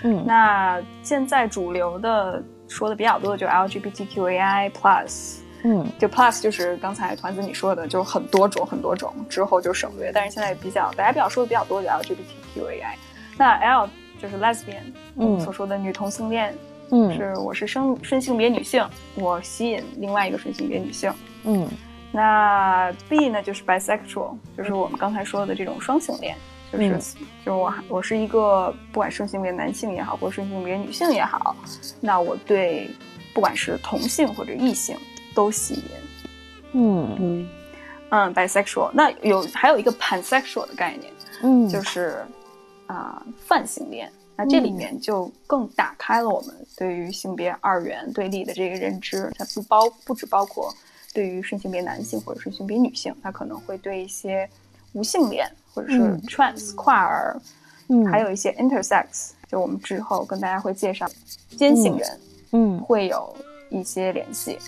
[0.02, 5.86] 嗯那现在主流的说的比较多的就是 LGBTQAI plus，嗯。
[5.98, 10.10] 就 plus 就是刚才团子你说的，就很多种很多种，之后就省略。
[10.12, 12.94] 但是现在比较大家比较说的比较多的 LGBTQAI，
[13.36, 13.88] 那 L
[14.20, 15.38] 就是 lesbian，嗯。
[15.40, 16.54] 所说的女同性恋，
[16.90, 17.14] 嗯。
[17.16, 21.12] 是我是生生性别女性，我吸引另外一个生性别女性。
[21.44, 21.68] 嗯。
[22.12, 26.34] 那 B 呢，就是 bisexual，就是我们刚才说的这种双性恋，
[26.72, 27.00] 就是、嗯
[27.44, 31.54] 就是我我是一个不管顺性别男性也好，或者顺性别女性也好，
[32.00, 32.90] 那我对
[33.32, 34.96] 不管是同性或者异性
[35.34, 35.82] 都吸引。
[36.72, 37.48] 嗯嗯
[38.10, 42.24] 嗯，bisexual，那有还有一个 pansexual 的概念，嗯，就是
[42.86, 44.10] 啊、泛性恋。
[44.38, 50.70] 那这里面就更打开了我们对于性别二元对立的这个认知，它不包不只包括
[51.14, 54.46] 对于顺性别男性或者顺性别女性，它可能会对一些
[54.92, 56.20] 无性恋或者是嗯。
[56.22, 57.38] trans 跨儿，
[57.88, 58.04] 嗯。
[58.06, 61.06] 还有一些 intersex，就我们之后跟大家会介绍
[61.50, 62.20] 间性人，
[62.52, 62.80] 嗯。
[62.80, 63.36] 会有
[63.68, 64.58] 一些联系，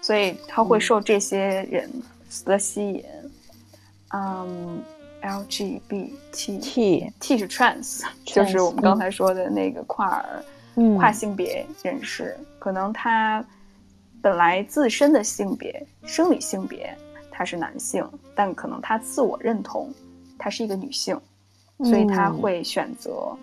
[0.00, 1.88] 所以他会受这些人
[2.46, 3.04] 的吸引。
[4.14, 4.82] 嗯
[5.22, 10.42] ，LGBT T T 是 trans，就是我们刚才说的那个跨儿、
[10.76, 10.96] 嗯。
[10.96, 13.44] 跨性别人士，可能他
[14.22, 16.96] 本来自身的性别生理性别
[17.30, 19.92] 他是男性，但可能他自我认同
[20.38, 21.18] 他是一个女性，
[21.78, 23.36] 所以他嗯会选择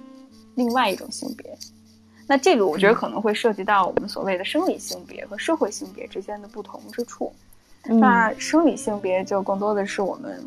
[0.55, 1.57] 另外一种性别。
[2.27, 7.31] 那这个我觉得可能会涉及到我们所谓的生理性别和社会性别之间的不同之处。
[7.85, 10.39] 嗯那生理性别就更多的是我们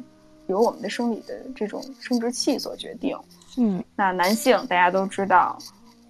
[0.46, 3.18] 由我们的生理的这种生殖器所决定。
[3.58, 5.58] 嗯那男性大家都知道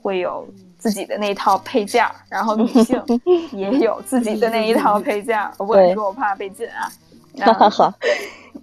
[0.03, 0.47] 会有
[0.79, 3.03] 自己的那一套配件儿，然后女性
[3.53, 5.51] 也有自己的那一套配件儿。
[5.57, 6.93] 我不敢对说，我怕被禁啊。
[7.39, 7.95] 哈哈哈，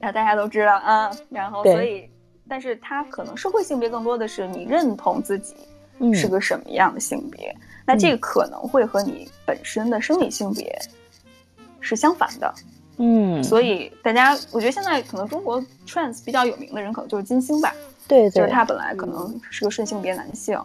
[0.02, 2.10] 那大家都知道啊，然后所以，
[2.48, 5.56] 但是他可能社会性别更多的是你认同自己
[6.00, 10.78] 嗯是个什么样的性别，那这个可能会和你本身的生理性别
[11.80, 12.54] 是相反的。
[12.98, 17.74] 嗯，所以大家，我觉得现在可能中国 trans 比较有名的人，可能就是金星吧，
[18.08, 20.60] 对对，就是他本来可能是个顺性别男性，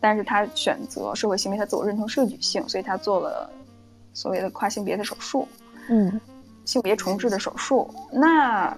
[0.00, 3.50] 但是他选择社会性别，他自我认同是个女性，所以他做了
[4.12, 5.48] 所谓的跨性别的手术。
[5.88, 6.20] 嗯
[6.64, 7.88] 性别重置的手术。
[8.12, 8.76] 那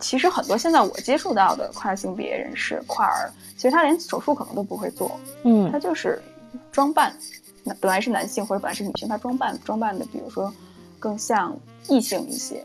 [0.00, 6.20] 其实很多现在我接触到的跨性别人士、跨儿，其实他连手术可能都不会做，嗯他嗯就是
[6.70, 7.14] 装扮。
[7.64, 10.52] 那本来是男性或者本来是女性，他装扮装扮的，比如说
[10.98, 11.56] 更像
[11.88, 12.64] 异性一些，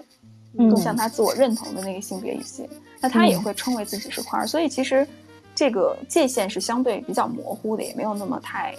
[0.58, 2.68] 嗯更像他自我认同的那个性别一些。
[3.00, 5.08] 那他也会称为自己是跨儿，所以其实
[5.54, 8.76] 这个界限是相对比较模糊的，也没有那么太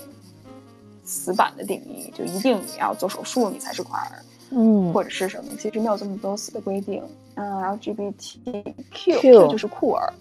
[1.05, 4.19] 死板的定义，就一定你要做手术你才是跨儿。
[4.51, 7.03] 嗯或者是什么，其实没有这么多死的规定。
[7.35, 10.13] 嗯，LGBTQ 就是酷儿，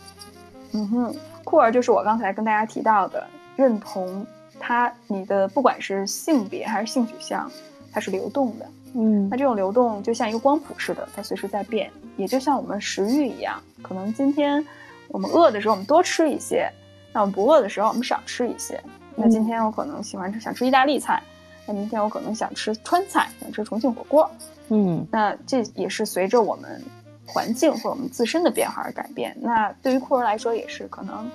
[0.74, 4.26] 嗯哼，酷儿就是我刚才跟大家提到的，认同
[4.60, 7.50] 他你的不管是性别还是性取向，
[7.92, 8.66] 它是流动的。
[8.94, 14.66] 嗯那这种流动就像一个光谱似的，它随时在变，也就像我们食欲一样，可能今天
[15.10, 16.72] 我们饿的时候我们多吃一些，
[17.14, 18.80] 那我们不饿的时候我们少吃一些。
[19.16, 21.22] 那今天我可能喜欢吃想吃意大利菜，
[21.68, 24.30] 那明天我可能想吃川菜，想吃重庆火锅。
[24.70, 26.82] 嗯那这也是随着我们
[27.26, 29.36] 环境或者我们自身的变化而改变。
[29.40, 31.32] 那对于酷儿来说也是可能，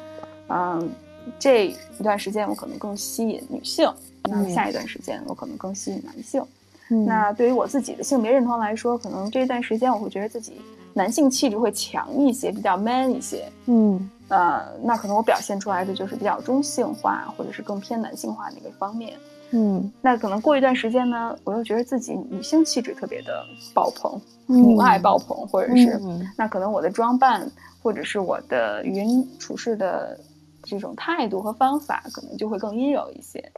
[0.48, 0.90] 嗯，
[1.38, 3.88] 这一段时间我可能更吸引女性，
[4.24, 6.42] 那嗯下一段时间我可能更吸引男性。
[6.90, 10.60] 嗯那对于我自己的性别认同来说，可能这一段时间我会觉得自己
[10.92, 13.50] 男性气质会强一些，比较 man 一些。
[13.66, 19.18] 嗯呃，那可能我表现出来的就是比较中性化，或者是更偏男性化的一个方面。
[19.52, 19.92] 嗯。
[20.02, 26.26] 那可能过一段时间呢，我又觉得自己女性气质特别的爆棚，嗯母爱爆棚，或者是、嗯。
[26.36, 27.50] 那可能我的装扮
[27.82, 29.06] 或者是我的语言
[29.38, 30.18] 处事的
[30.64, 33.52] 这种态度和方法，可能就会更阴柔一些。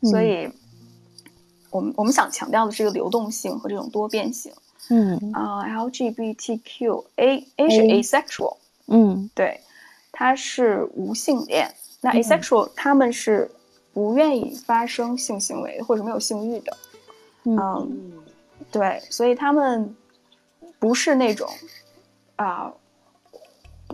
[0.00, 0.10] 嗯。
[0.10, 0.48] 所以，
[1.70, 4.52] 我们我们想强调的是一个流动性和这种多变性
[4.90, 5.16] 嗯。
[5.32, 8.56] 啊、LGBTQ A A 是 asexual，
[8.86, 9.30] 嗯。
[9.34, 9.60] 对，
[10.12, 11.72] 它是无性恋。
[12.00, 12.22] 那嗯。
[12.22, 13.50] asexual 他们是
[13.96, 16.76] 不愿意发生性行为或者没有性欲的，
[17.44, 17.56] 嗯。
[17.56, 18.12] 嗯，
[18.70, 19.96] 对，所以他们
[20.78, 21.48] 不是那种
[22.36, 22.70] 啊、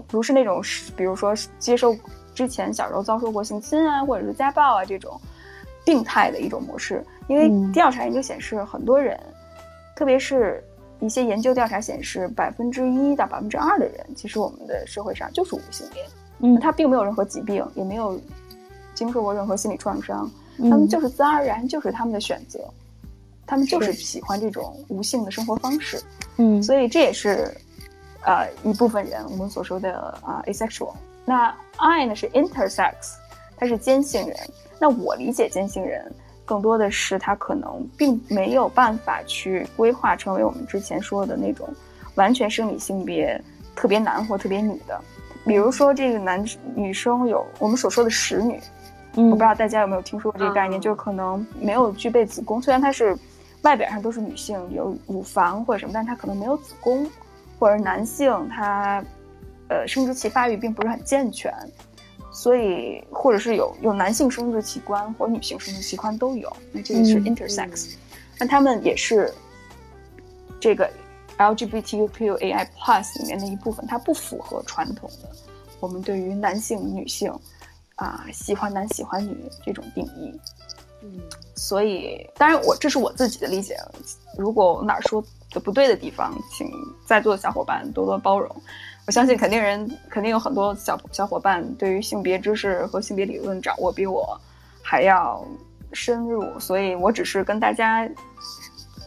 [0.09, 1.97] 不是那种是比如说是接受
[2.35, 5.21] 之前小时候遭受过性侵啊，或者是家暴啊这种
[5.85, 7.07] 病态的一种模式。
[7.29, 7.71] 因为嗯。
[7.71, 9.17] 调查研究显示，很多人，
[9.95, 10.65] 特别是
[10.99, 16.07] 一些研究调查显示，百分之一到百分之二的人，其实我们的社会上就是无性恋，
[16.41, 16.59] 嗯。
[16.59, 18.21] 他并没有任何疾病，也没有
[18.95, 22.61] 经受过任何心理创伤，嗯他们就是自然而然就是他们的选择，
[23.47, 26.03] 他们就是喜欢这种无性的生活方式，
[26.37, 27.55] 嗯所以这也是
[28.25, 30.93] 呃一部分人我们所说的啊、asexual。
[31.25, 32.93] 那 I 呢是 intersex，
[33.57, 34.37] 他是兼性人。
[34.79, 36.13] 那我理解兼性人
[36.45, 41.69] 更多的是他可能并没有办法去规划成为我们之前说的那种
[42.17, 43.41] 完全生理性别
[43.77, 45.01] 特别男或特别女的。
[45.47, 48.61] 比如说这个男女生有我们所说的使女，
[49.14, 49.27] 嗯。
[49.27, 50.83] 我不知道大家有没有听说过这个概念，嗯。
[50.83, 53.16] 就是可能没有具备子宫，虽然它是
[53.62, 57.09] 外表上都是女性，有乳房或者什么，但它可能没有子宫，
[57.59, 59.05] 或者男性他
[59.68, 61.55] 呃生殖器发育并不是很健全，
[62.33, 67.94] 所以或者是有有男性生殖器官或者女性生殖器官都有，那这个是嗯 intersex，、
[68.38, 69.33] 那他们也是
[70.59, 70.90] 这个
[71.38, 75.29] LGBTQIA plus 里面的一部分，它不符合传统的
[75.79, 77.33] 我们对于男性、女性
[77.97, 80.33] 啊喜欢男喜欢女这种定义。
[81.05, 81.21] 嗯
[81.55, 83.77] 所以，当然我这是我自己的理解，
[84.39, 86.67] 如果我哪儿说的不对的地方，请
[87.07, 88.49] 在座的小伙伴多多包容。
[89.07, 94.41] 我相信肯定人肯定有很多小小伙伴对于性别知识和性别理论掌握比我
[94.81, 95.45] 还要
[95.93, 98.09] 深入，所以我只是跟大家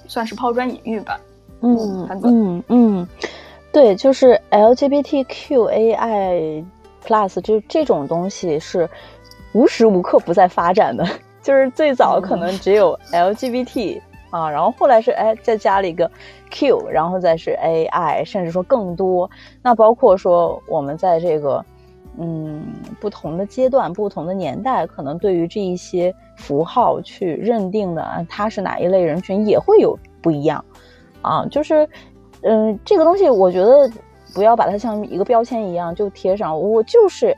[0.08, 1.17] 算是抛砖引玉吧。
[1.62, 3.08] 嗯盘子嗯嗯，
[3.71, 5.45] 对，就是 LGBTQAI
[7.05, 8.89] plus 就这种东西是
[9.53, 11.05] 无时无刻不在发展的，
[11.41, 16.09] 就是最早可能只有 LGBT、啊，然后后来是哎再加了一个
[16.51, 19.29] Q，然后再是 AI，甚至说更多。
[19.61, 21.63] 那包括说我们在这个
[22.17, 22.65] 嗯
[22.99, 30.63] 不同的阶段、不同的年代，可能对于这一些符号去认定的啊它是哪一类人群也会有不一样。
[31.21, 31.87] 啊，就是，
[32.41, 33.89] 嗯、这个东西我觉得
[34.36, 37.36] 不要把它像一个标签一样就贴上，我就是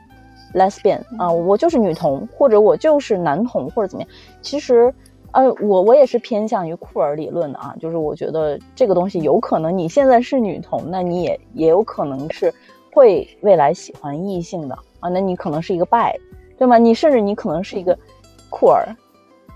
[0.54, 4.10] lesbian 啊，我就是女同，或者我就是男同，或者怎么样。
[4.42, 4.92] 其实，
[5.32, 12.52] 呃，我我也是偏向于酷儿理论的啊，就是我觉得这个东西有可能你现在是女同，那你也也有可能是
[12.92, 16.12] 会未来喜欢异性的啊，那你可能是一个 bi，
[16.58, 16.76] 对吗？
[16.78, 17.96] 你甚至你可能是一个
[18.50, 18.88] 酷儿。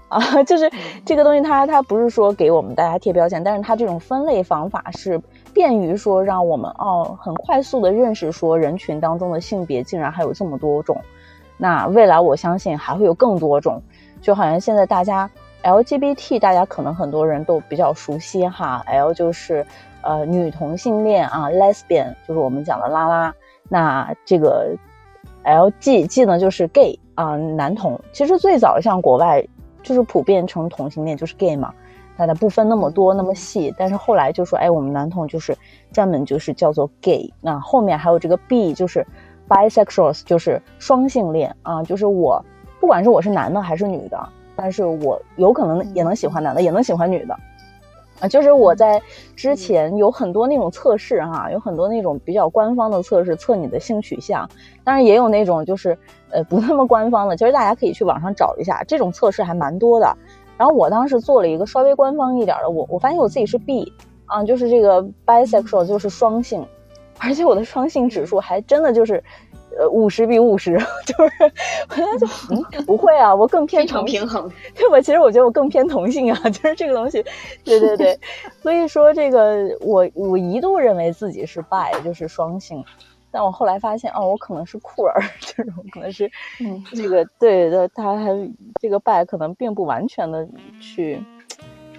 [0.08, 0.70] 啊， 就是
[1.06, 5.18] 这个东西它，它不是说给我们大家贴标签，但是它这种分类方法是
[5.52, 11.00] 便于说让我们哦很快速的认识说人群当中的性别竟然还有这么多种，
[11.56, 13.80] 那未来我相信还会有更多种，
[14.20, 15.30] 就好像现在大家
[15.62, 19.66] LGBT 大家可能很多人都比较熟悉哈，L 就是
[20.02, 23.34] 呃女同性恋啊，lesbian 就是我们讲的拉拉，
[23.68, 24.74] 那这个
[25.44, 29.44] LG G 呢就是 gay 啊、男同，其实最早像国外。
[29.84, 31.74] 就是普遍成同性恋就是 gay 嘛，
[32.22, 35.56] 那它不分那么多那么细，但是后来就说，哎，我们男同就是
[35.90, 39.04] 专门就是叫做 gay，那后面还有这个 B 就是
[39.48, 42.40] bisexuals 就是双性恋啊，就是我
[42.78, 47.36] 不管是我是男的还是女的，但是我有可能也能喜欢男的，也能喜欢女的。
[48.20, 49.02] 啊，就是我在
[49.34, 54.48] 之前有很多那种测试哈，有很多那种比较官方的测试，测你的性取向，
[54.84, 55.98] 当然也有那种就是
[56.30, 60.16] 呃不那么官方的，其实大家可以去网上找一下，这种测试还蛮多的。
[60.62, 63.92] 然后我当时做了一个稍微官方一点的，我我发现我自己是 B
[64.26, 66.64] 啊，就是这个 bisexual 就是双性，
[67.18, 69.20] 而且我的双性指数还真的就是
[69.76, 71.52] 呃五十比五十， 就是
[71.88, 74.48] 我觉得就嗯不会啊，我更偏非常同性平衡。
[74.76, 75.00] 对吧？
[75.00, 77.24] 其实我觉得我更偏同性啊， 就是这个东西，
[77.66, 78.16] 对对对，
[78.62, 82.84] 所以说这个我我一度认为自己是 bi，就是双性，
[83.32, 86.30] 但我后来发现哦，我可能是酷儿， 这种可能是
[86.60, 88.30] 嗯这个对的，他还
[88.80, 90.46] 这个 bi 可能并不完全的
[90.80, 91.18] 去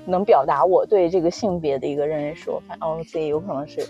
[0.06, 3.82] 能表达我对这个性别的一个认识，我发现哦自己有可能是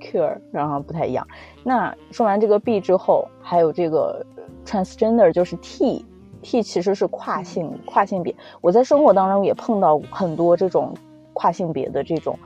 [0.00, 1.26] queer，然后不太一样。
[1.64, 4.24] 那说完这个 B 之后，还有这个
[4.66, 6.04] transgender，就是 T。
[6.42, 10.92] T 其实是跨性跨性别，我在生活当中也碰到很多这种
[11.32, 12.36] 跨性别的这种，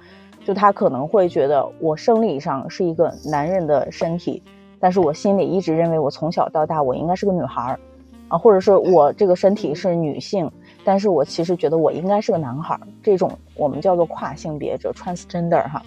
[0.47, 4.41] 就他可能会觉得我生理上是一个男人的身体，
[4.79, 7.81] 但是我心里一直认为我从小到大我应该是个女孩儿，
[8.29, 10.49] 啊，或者是我这个身体是女性，
[10.85, 15.83] 但是我其实觉得我应该是个男孩儿，这种我们叫做跨性别者 transgender 哈。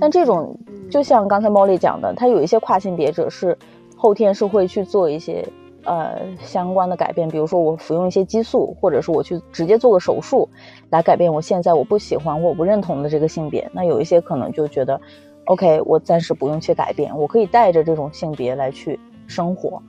[0.00, 0.58] 但这种
[0.90, 3.58] 就像刚才 Molly 讲的，他有一些跨性别者是
[3.94, 5.46] 后天是会去做一些
[5.84, 10.48] 呃相关的改变，比如说我服用一些激素，或者是我去直接做个手术
[10.90, 13.70] 来改变我现在我不喜欢或我不认同的这个性别。
[13.72, 15.00] 那有一些可能就觉得
[15.46, 19.82] ，OK，我暂时不用去改变，我可以带着这种性别来去生活。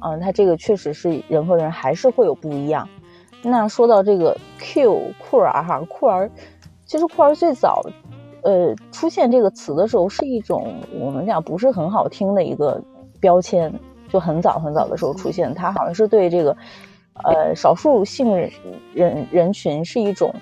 [0.00, 2.88] 嗯，它这个确实是人和人还是会有不一样。
[3.42, 6.30] 那说到这个 Q 酷儿哈，酷儿
[6.84, 7.82] 其实酷儿最早
[8.42, 12.82] 呃出现这个词的时候是一种我们讲不是很好听的一个
[13.20, 13.72] 标签，
[14.08, 16.56] 就很早很早的时候出现，它好像是对这个
[17.24, 18.50] 呃少数性人
[18.92, 20.34] 人人群是一种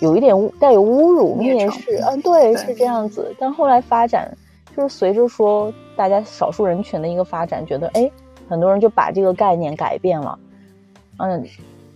[0.00, 3.34] 有一点侮带有侮辱蔑视，嗯，对，对是这样子。
[3.38, 4.36] 但后来发展
[4.76, 8.10] 就是随着说大家少数人群的一个发展，觉得哎，
[8.48, 10.38] 很多人就把这个概念改变了，
[11.18, 11.44] 嗯。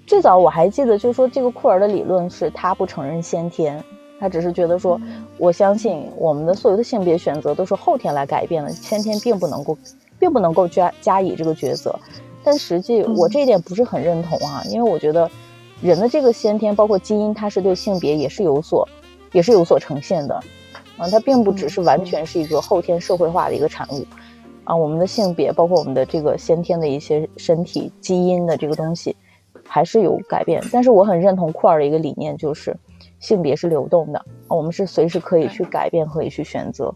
[0.06, 3.84] 最早我还记得，就是说这个库尔的理论是他不承认先天，
[4.18, 4.98] 他只是觉得说，
[5.36, 9.76] 我相信我们的所有的性别选择都是后天来改变的，先天并不能够，
[10.18, 11.98] 并不能够加加以这个抉择。
[12.42, 15.30] 但实际我这一点不是很认同啊，因为我觉得
[15.80, 18.88] 人的这个先天，包括基因，它是对性别也是有所，
[19.32, 20.34] 也是有所呈现的，
[20.96, 24.06] 啊，它并不只是完全是一个后天社会化的一个产物，
[24.64, 29.14] 啊，我们的性别，包括我们的这个先天的一些身体基因的这个东西。
[29.70, 32.74] 还是有改变，但是我很认同库尔的一个理念，就是
[33.20, 36.94] 性别是流动的，我们是随时可以去改变，可以去选择。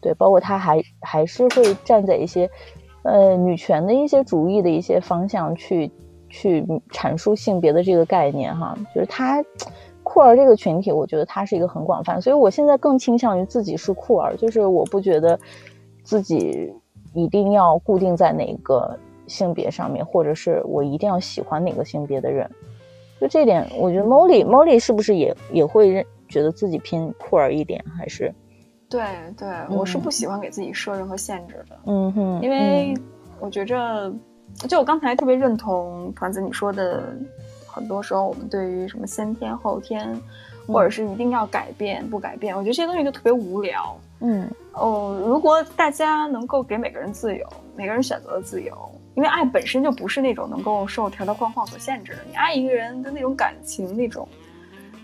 [0.00, 2.48] 对，包括他还还是会站在一些
[3.02, 5.90] 呃女权的一些主义的一些方向去
[6.28, 9.44] 去阐述性别的这个概念哈，就是他
[10.02, 15.38] 酷儿这个群体，我觉得他是一个很广泛，所以我现在更倾向于自己是酷儿，就是我不觉得
[16.02, 16.72] 自己
[17.14, 18.98] 一定要固定在哪个。
[19.26, 22.50] 性别上面，或者是我一定要喜欢哪个性别的人，
[23.20, 28.34] 就这点，我觉得 Molly Molly 是不是也也会认觉得自己偏酷儿一点，还是？
[28.90, 29.02] 对
[29.38, 32.92] 对，我是不喜欢给自己设任何限制的，嗯哼，因为
[33.38, 34.12] 我觉着，
[34.68, 37.16] 就我刚才特别认同团子你说的，
[37.66, 40.20] 很多时候我们对于什么先天后天，
[40.66, 43.96] 或者是一定要改变不改变，我觉得这些东西就特别无聊。
[44.22, 48.76] 嗯哦，如果大家能够给每个人自由，每个人选择的自由。
[49.16, 54.26] 因为爱本身就不是那种能够受条条框框所限制的，你爱一个人的那种感情，那种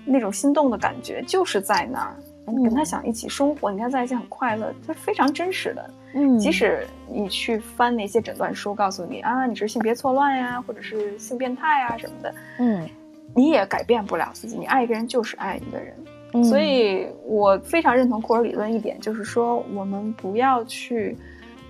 [0.05, 2.16] 那种心动的感觉，就是在那儿。
[2.47, 5.90] 你跟他想一起生活，你跟他在一起很快乐，它非常真实的。
[6.14, 12.88] 嗯，即使你去翻那些诊断书，告诉你啊，你是性别错乱呀，或者是性变态啊什么的，嗯，
[13.34, 14.57] 你也改变不了自己。
[14.57, 15.94] 你爱一个人就是爱一个人。
[16.32, 21.16] 嗯所以我非常认同库尔理论一点，就是说我们不要去。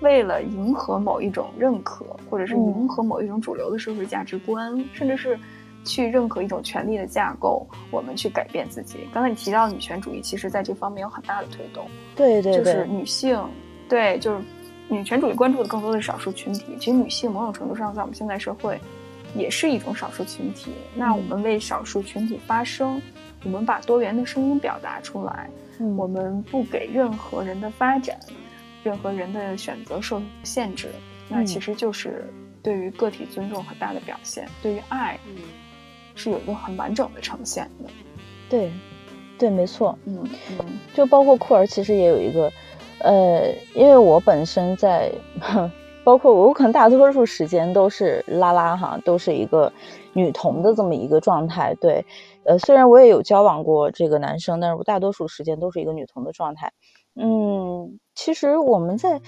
[0.02, 5.38] 为了迎合某一种认可，或者是迎合某一种主流的社会价值观，甚至是
[5.86, 9.08] 去任何一种权力的架构，我们去改变自己。
[9.14, 11.88] 刚才你提到女权主义，其实在这方面有很大的推动。
[12.14, 13.42] 对对对，就是女性，
[13.88, 14.42] 对，就是
[14.88, 16.76] 女权主义关注的更多的是少数群体。
[16.78, 18.78] 其实女性某种程度上在我们现在社会
[19.34, 20.72] 也是一种少数群体。
[20.94, 23.00] 那我们为少数群体发声，
[23.44, 28.18] 我们把多元的声音表达出来，嗯我们不给任何人的发展。
[28.84, 30.90] 任何人的选择受限制，
[31.28, 32.24] 那其实就是
[32.62, 35.18] 对于个体尊重很大的表现，对于爱
[36.16, 37.88] 是有一个很完整的呈现的。
[38.50, 38.72] 对，
[39.38, 40.18] 对，没错，嗯
[40.58, 42.50] 嗯，就包括库尔，其实也有一个，
[42.98, 45.12] 呃，因为我本身在，
[46.02, 49.72] 包括我可能大多数时间都是拉拉哈，都是一个
[50.12, 51.74] 女童的这么一个状态。
[51.80, 52.04] 对，
[52.44, 56.72] 呃，虽然我也有交往过这个男生，但是我大多数时间都是一个女童的状态。
[57.16, 59.20] 嗯，其实我们在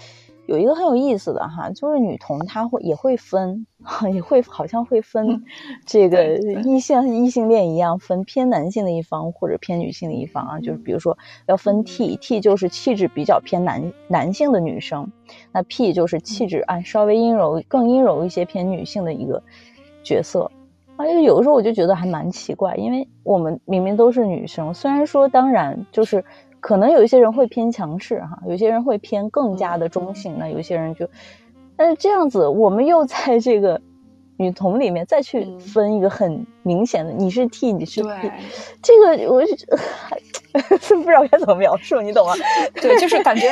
[0.48, 3.66] 有一个很有意思的哈，就是女同她会也会分，
[4.14, 5.44] 也会好像会分
[5.84, 15.12] 这个异性异性恋一样分偏男性的一方或者偏女性的一方啊，就是比如说要分 T，T 就是气质比较偏男男性的女生，
[15.52, 19.42] 那 P 就是气质啊稍微阴柔更阴柔一些偏女性的一个
[20.02, 20.50] 角色。
[20.96, 26.24] 而且有的时候我就觉得还蛮奇怪，因为我们明明都是女生，虽然说当然就是
[26.60, 31.08] 可能有一些人会偏强势哈，有些人会偏更加的中性，那有些人就，
[31.76, 33.80] 但是这样子我们又在这个
[34.36, 38.32] 女同里面再去嗯分一个很明显的，你是 T，你是 P，对
[38.82, 39.66] 这个我就是
[40.96, 42.34] 不知道该怎么描述，你懂吗？
[42.74, 43.46] 对，就是感觉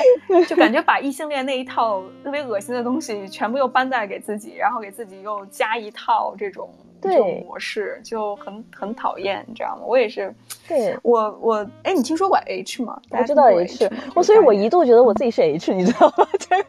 [0.48, 6.68] 就感觉把异性恋那一套特别恶心的东西全部又搬在给自己，然后给自己又加一套这种
[7.06, 9.82] 这种模式，就很很讨厌，你知道吗？
[9.86, 10.34] 我也是，
[10.68, 10.96] 对。
[11.02, 13.00] 我我哎，你听说过 H 吗？
[13.10, 16.26] 我知道 H，我所以，我一度觉得我自己是 H，你知道吗？
[16.38, 16.62] 就是，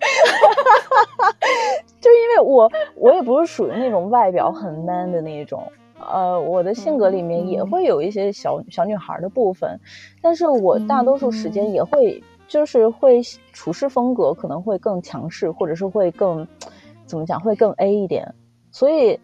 [2.00, 5.64] 就是因为我我也不是属于那种外表很 man 的那一种，
[6.00, 9.80] 呃，我的性格里面也嗯会有一些小小女孩的部分，
[10.22, 13.22] 但是我大多数时间也会就是会
[13.52, 16.48] 处事风格可能会更强势，或者是会更
[17.06, 18.34] 怎么讲会更 A 一点，
[18.72, 19.20] 所以。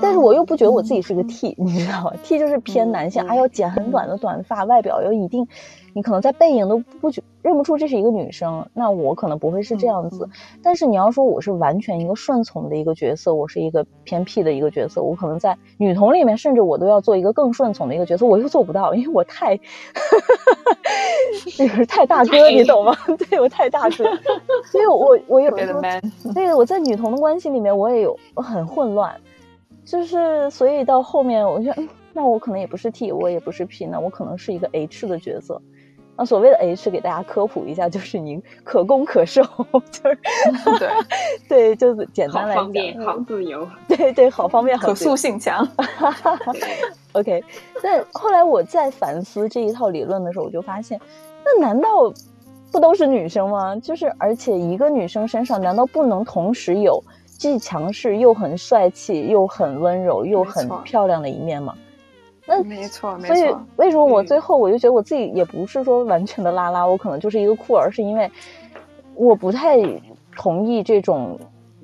[0.00, 5.46] 但是我又不觉得我自己是个 T，、你知道吗？T 就是偏男性，嗯还要剪很短的短发，外表又一定，
[5.92, 8.66] 你可能在背影都不觉认不出这是一个女生。
[8.72, 10.28] 那我可能不会是这样子，
[10.62, 19.58] 但是你要说我是完全一个顺从的一个角色，我是一个偏 P 的一个角色，我可能在女同里面，甚至我都要做一个更顺从的一个角色，我又做不到，因为我太，
[21.58, 22.96] 那 个太大哥，你懂吗？
[23.28, 24.04] 对我太大哥，
[24.70, 29.14] 所以我我有别的的时候 man，对，我在女同的关系里面，我也有很混乱，
[29.86, 35.62] 就是所以到后面，我觉得，嗯，那我可能也不是 T，我也不是 P，那我可能是一个 H 的角色。
[36.18, 39.42] 那所谓的 H，给大家科普一下，就是您可攻可受，
[39.92, 40.18] 就是
[40.78, 40.88] 对，
[41.48, 43.68] 对，就是简单来讲，方便，好自由。
[43.86, 45.66] 对对，好方便， 好可塑性强。
[47.12, 47.44] OK，
[47.82, 50.98] 但后来我在反思这一套理论的时候，我就发现，
[51.44, 52.12] 那难道
[52.72, 53.76] 不都是女生吗？
[53.76, 57.04] 就是而且一个女生身上难道不能同时有
[57.38, 61.74] 既强势又很帅气又很温柔又很漂亮的一面嘛？
[62.46, 63.54] 那没错，没错所以。
[63.76, 68.30] 为什么我嗯最后我就觉得我自己也不是说完全的拉拉，我可能就是一个酷儿，是因为
[69.14, 69.76] 我不太
[70.36, 71.38] 同意这种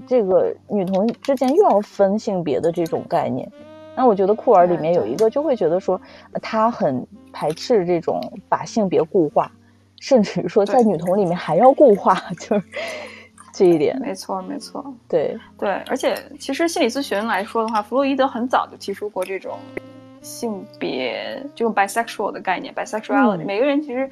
[0.07, 3.51] 这个女同之间又要分性别的这种概念。
[3.95, 6.01] 那我觉得酷儿里面有一个就会觉得说，
[6.33, 9.51] 呃他很排斥这种把性别固化，
[10.01, 12.65] 甚至于说在女同里面还要固化， 就是
[13.53, 13.99] 这一点。
[14.01, 19.59] 没错，没错，对，对，而且其实心理咨询来说的话，弗洛伊德很早就提出过这种
[20.23, 24.11] 性别，这种 bisexual 的概念，bisexuality、嗯每个人其实，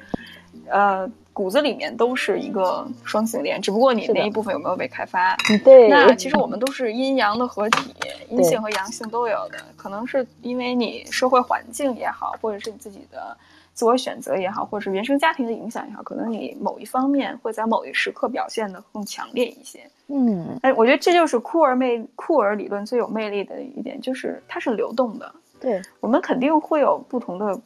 [0.67, 5.35] 呃，骨子里面都是一个双性恋，只不过你那一部分有没有被开发。
[5.63, 7.93] 对，那其实我们都是阴阳的合体，
[8.29, 9.57] 阴性和阳性都有的。
[9.77, 13.35] 可能是因为你社会环境也好，或者是你自己的
[13.81, 19.79] 自我选择也好，或者是原生家庭的影响也好，可能你某一方面会在某一时刻表现的更强烈一些。
[20.05, 25.33] 嗯，哎，我觉得这就是酷儿魅酷儿理论最有魅力的一点，就是它是流动的。
[25.59, 27.59] 对，我们肯定会有不同的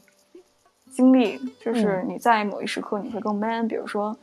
[0.90, 4.16] 经历，就是嗯你在某一时刻你会更 man，比如说，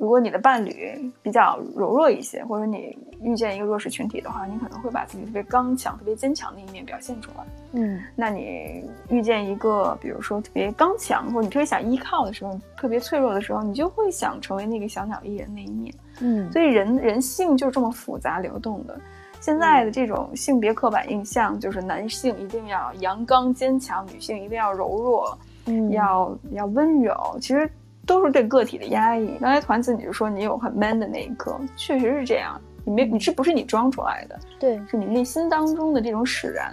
[0.00, 7.44] 如果你的伴侣比较柔弱一些，或者你遇见一个弱势群体的话，你可能会把自己特别刚强、特别坚强的一面表现出来。
[7.72, 15.94] 嗯，那你遇见一个，比如说特别刚强，或者你特别想依靠的时候，特别脆弱的时候，你就会想成为那个小鸟依人那一面。
[16.22, 18.98] 嗯，所以人人性就是这么复杂流动的。
[19.38, 27.70] 现在的这种性别刻板印象，就是男性一定要阳刚坚强，女性一定要柔弱，嗯要要温柔，其实
[28.10, 29.36] 都是对个体的压抑。
[29.40, 32.60] 刚才团子你就说你有很 man 的那一刻，确实是这样。
[32.84, 34.80] 你没，你这不是你装出来的，对。
[34.90, 36.72] 是你内心当中的这种使然。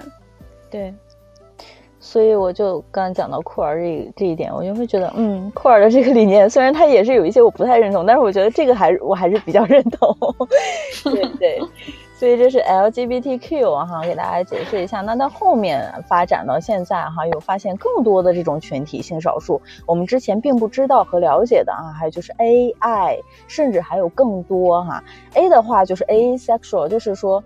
[0.72, 0.92] 对，
[2.00, 10.18] 所以我就刚刚讲到库尔这这一点，我就会觉得，嗯，库尔的这个理念，虽然他也是有一些我不太认同，但是我觉得这个还是我还是比较认同。
[11.04, 11.62] 对 对，
[12.18, 15.02] 所以这是 LGBTQ 啊哈，给大家解释一下。
[15.02, 25.04] 那到后面发展到现在哈，有发现更多的这种群体性少数，我们之前并不知道和了解的啊，还有就是 AI，甚至还有更多哈。
[25.36, 27.44] A 的话就是 asexual，就是说。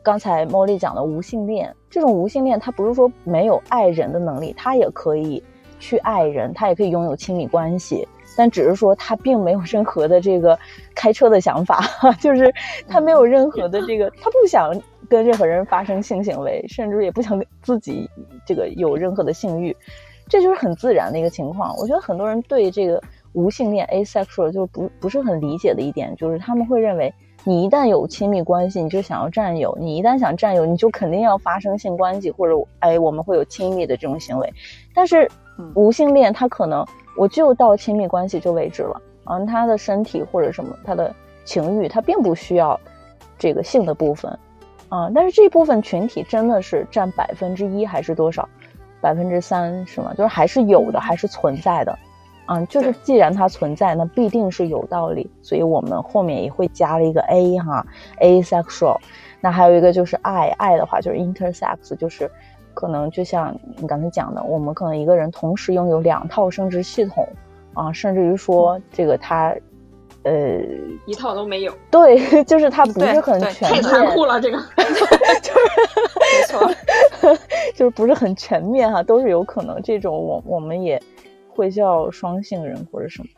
[0.00, 5.42] 刚才茉莉讲的无性恋，这种无性恋，它不是说没有爱人的能力，它也可以
[5.78, 8.08] 去爱人，他也可以拥有亲密关系，
[8.38, 10.56] 但只是说他并没有任何的这个
[10.94, 11.82] 开车的想法，
[12.22, 12.54] 就是
[12.86, 14.72] 他没有任何的这个，他不想
[15.08, 18.08] 跟任何人发生性行为，甚至也不想自己
[18.46, 19.76] 这个有任何的性欲，
[20.28, 21.76] 这就是很自然的一个情况。
[21.78, 27.12] 我觉得很多人对这个无性恋 asexual 就不不是很理解的一点，就是他们会认为
[27.42, 34.48] 你一旦有亲密关系，你就想要占有；你一旦想占有，你就肯定要发生性关系，或者哎我们会有亲密的这种行为。
[34.94, 35.28] 但是
[35.58, 36.86] 嗯无性恋他可能
[37.18, 41.12] 我就到亲密关系就为止了，嗯，他的身体或者什么他的
[41.44, 42.78] 情欲，他并不需要
[43.36, 44.30] 这个性的部分。
[44.88, 48.48] 啊、但是这部分群体真的是占百分之一还是多少？
[49.02, 50.14] 百分之三是吗？
[50.16, 51.98] 就是还是有的，还是存在的。
[52.46, 57.86] 嗯、就是既然它存在，那必定是有道理，所以我们后面也会加了一个 A 哈
[58.20, 58.96] ，asexual。
[59.40, 62.30] 那还有一个就是爱，爱的话就是 intersex，就是
[62.78, 67.28] 可能就像你刚才讲的，我们可能一个人同时拥有两套生殖系统
[67.74, 69.52] 啊，甚至于说这个他，
[70.22, 70.60] 呃，
[71.04, 74.40] 一套都没有，对， 就是他不是很全面，太残酷了。
[74.40, 74.84] 这个没
[76.46, 76.70] 错，
[77.74, 79.82] 就是不是很全面哈，都是有可能。
[79.82, 81.02] 这种我我们也
[81.48, 83.28] 会叫双性人或者什么，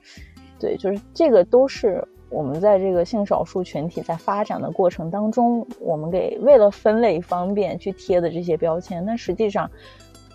[0.60, 9.04] 对，就是这个都是我们在这个性少数群体在发展的过程当中，我们给为了分类方便去贴的这些标签。
[9.04, 9.70] 但实际上，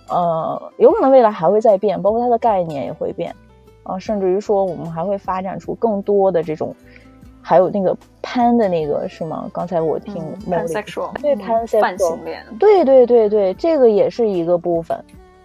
[0.09, 3.33] 呃，有可能未来还会再变，包括它的概念也会变，
[3.83, 6.75] 啊、甚至于说我们还会发展出更多的这种。
[7.47, 9.47] 还有那个 pan 的那个是吗？
[9.53, 14.97] 刚才我听嗯 Molly- pansexual，对嗯 pansexual 泛性恋，对对对对，这个也是一个部分，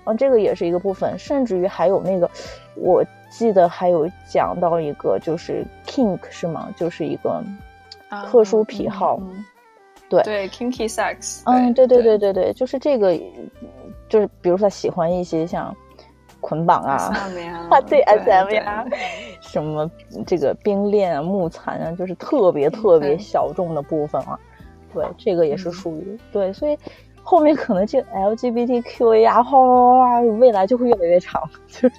[0.05, 2.31] 啊，这个也是一个部分，甚至于还有那个，
[2.75, 6.68] 我记得还有讲到一个就是 kink 是吗？
[6.76, 7.43] 就是一个
[8.11, 9.45] 啊特殊癖好，嗯嗯
[10.11, 10.22] 对。
[10.24, 12.33] 对，kinky sex，嗯，对对对对。
[12.33, 13.16] 对对，就是这个，
[14.09, 15.74] 就是比如说他喜欢一些像
[16.41, 16.97] 捆绑啊
[17.70, 18.85] 啊，对对 SM 呀，
[19.41, 19.89] 什么
[20.26, 24.39] 这个冰链啊、木残啊，就是特别特别小众的部分啊。
[24.93, 25.72] 对，这个也是嗯。
[25.72, 26.76] 属于、对，所以
[27.22, 31.93] 后面可能这个 LGBTQ 呀，哗哗哗，未来就会越来越长， 就是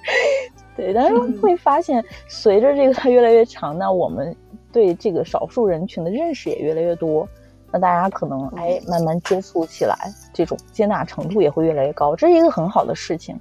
[0.76, 4.34] 对，但是会发现随着这个它越来越长，那我们
[4.72, 7.28] 对这个少数人群的认识也越来越多。
[7.70, 9.96] 那大家可能哎慢慢接触起来，
[10.32, 13.38] 这种接纳程度也会越来越高，这是一个很好的事情。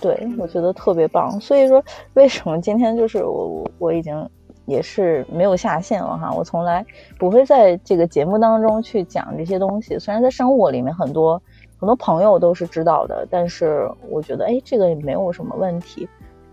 [0.00, 1.40] 对，我觉得特别棒。
[1.40, 1.82] 所以说，
[2.14, 4.28] 为什么今天就是我我我已经
[4.66, 6.32] 也是没有下线了哈？
[6.32, 6.84] 我从来
[7.18, 9.98] 不会在这个节目当中去讲这些东西。
[9.98, 11.40] 虽然在生活里面很多
[11.78, 16.08] 很多朋友都是知道的，但是我觉得哎，这个也没有什么问题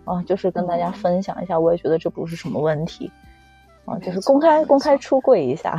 [0.05, 3.11] 啊，就是跟大家嗯分享一下，我也觉得这不是什么问题。
[3.85, 5.77] 啊，就是公开公开出柜一下，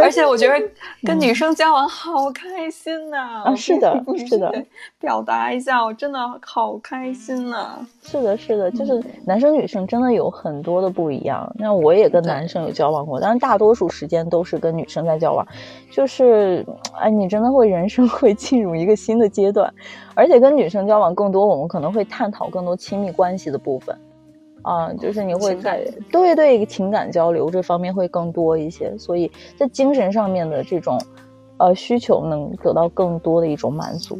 [0.00, 0.54] 而且我觉得
[1.06, 4.52] 跟女生交往好开心呐、啊是的是的。
[4.98, 11.50] 表达一下，我真的好开心呐、是的，是的，嗯就是男生女生真的有很多的不一样。
[11.58, 15.46] 那我也跟男生有交往过，但是大多数时间都是跟女生在交往。
[15.92, 16.64] 就是，
[16.98, 19.72] 哎，你真的会人生 会进入一个新的阶段，
[20.14, 23.96] 而且跟女生交往更多，我们可能会探讨更多亲密关系的部分。
[24.62, 31.00] 啊，就是你会在对对情感交流这方面会更多一些，所以在精神上面的这种
[31.58, 34.18] 呃需求能得到更多的一种满足。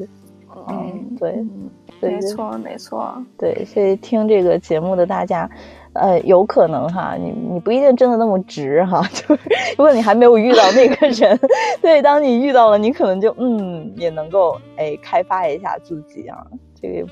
[0.70, 1.70] 嗯，对，嗯
[2.00, 5.48] 对对没错没错，对，所以听这个节目的大家，
[5.94, 9.40] 呃，有可能哈，你你不一定真的那么直哈， 就是
[9.78, 11.38] 如果你还没有遇到那个人，
[11.80, 16.44] 对，当你遇到了，你可能就嗯，也能够哎开发一下自己啊，
[16.80, 17.06] 这个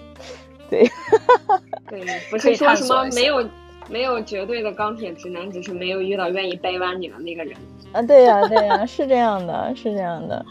[0.71, 0.91] 对，
[1.89, 2.01] 对，
[2.31, 3.49] 不是说什么没有
[3.89, 7.57] 没有绝对的钢铁直男，只是没有遇到愿意掰弯你的那个人。
[7.93, 10.45] 啊，对呀、对呀、是这样的，是这样的。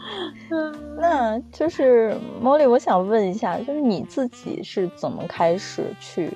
[0.98, 6.30] 那就是 Molly，我想问一下，就是你自己是怎么开始去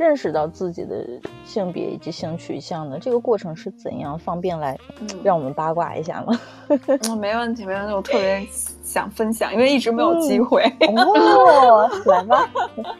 [0.00, 1.06] 认识到自己的
[1.44, 2.98] 性别以及性取向的？
[2.98, 4.18] 这个过程是怎样？
[4.18, 6.40] 方便来嗯让我们八卦一下吗？
[6.68, 8.46] 嗯，没问题没问题，我特别
[8.82, 10.62] 想分享，因为一直没有机会。
[10.96, 12.50] 哦，来吧，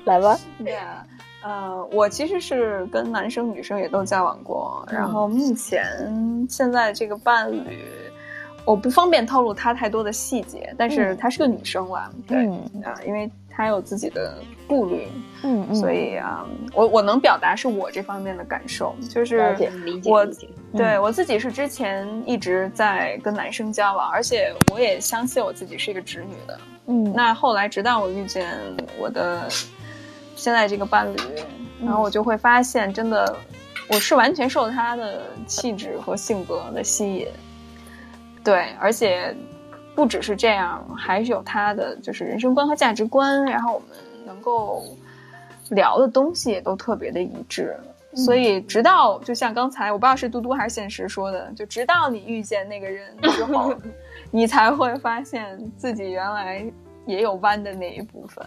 [0.05, 0.38] 来吧。
[0.62, 1.07] 对啊，
[1.42, 5.86] 呃，我其实是跟男生女生也都交往过，然后目前
[6.51, 7.78] 现在这个伴侣，
[8.66, 13.30] 我不方便透露他太多的细节，但是嗯她是个女生啦，对嗯啊、因为
[13.61, 15.07] 她有自己的顾虑，
[15.43, 19.55] 嗯嗯，所以啊、我我能表达是我这方面的感受，就是
[20.07, 20.27] 我。
[20.73, 26.61] 对我自己是之前一直在跟男生交往，而且我也相信我自己是一个直女的。
[26.87, 28.57] 嗯那后来直到我遇见
[28.97, 29.49] 我的
[30.37, 31.17] 现在这个伴侣，
[31.81, 33.37] 嗯然后我就会发现，真的
[33.89, 37.27] 我是完全受他的气质和性格的吸引。
[38.45, 39.35] 对，而且
[40.01, 43.88] 不只是这样，还是有他的就是人生观和价值观，然后我们
[44.24, 44.82] 能够
[45.68, 47.76] 聊的东西也都特别的一致。
[48.14, 53.74] 所以，直到就像刚才我不知道是嘟嘟还是现实说的，就直到你遇见那个人 之后，
[54.30, 56.64] 你才会发现自己原来
[57.05, 58.42] 也有弯的那一部分。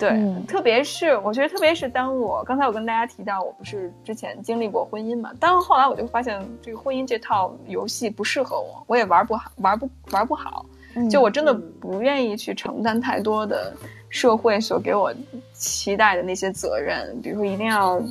[0.00, 0.44] 对，嗯。
[0.46, 10.64] 特别是我觉得，特别是当我刚才我跟大家提到，我不是之前经历过婚姻嘛，但后来我就发现这个婚姻这套游戏不适合我，我也玩不好，玩不玩不好，
[11.10, 13.72] 就我真的不愿意去承担太多的
[14.08, 15.12] 社会所给我
[15.52, 18.02] 期待的那些责任，比如说一定要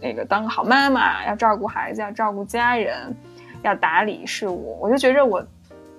[0.00, 3.14] 那个当个好妈妈，要照顾孩子，要照顾家人，
[3.62, 5.44] 要打理事务，我就觉着我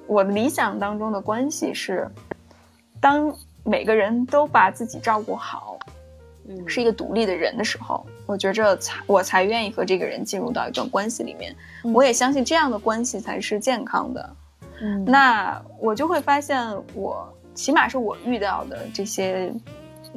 [0.07, 2.09] 我的理想当中的关系是，
[2.99, 3.33] 当
[3.65, 5.77] 每个人都把自己照顾好，
[6.47, 11.53] 嗯是一个独立的人的时候，我觉着才我才愿意和这个人进入到一段关系里面。
[11.83, 14.35] 嗯我也相信这样的关系才是健康的。
[14.79, 19.51] 嗯那我就会发现我，起码是我遇到的这些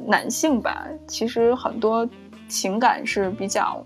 [0.05, 2.07] 男性吧，其实很多
[2.47, 3.83] 情感是比较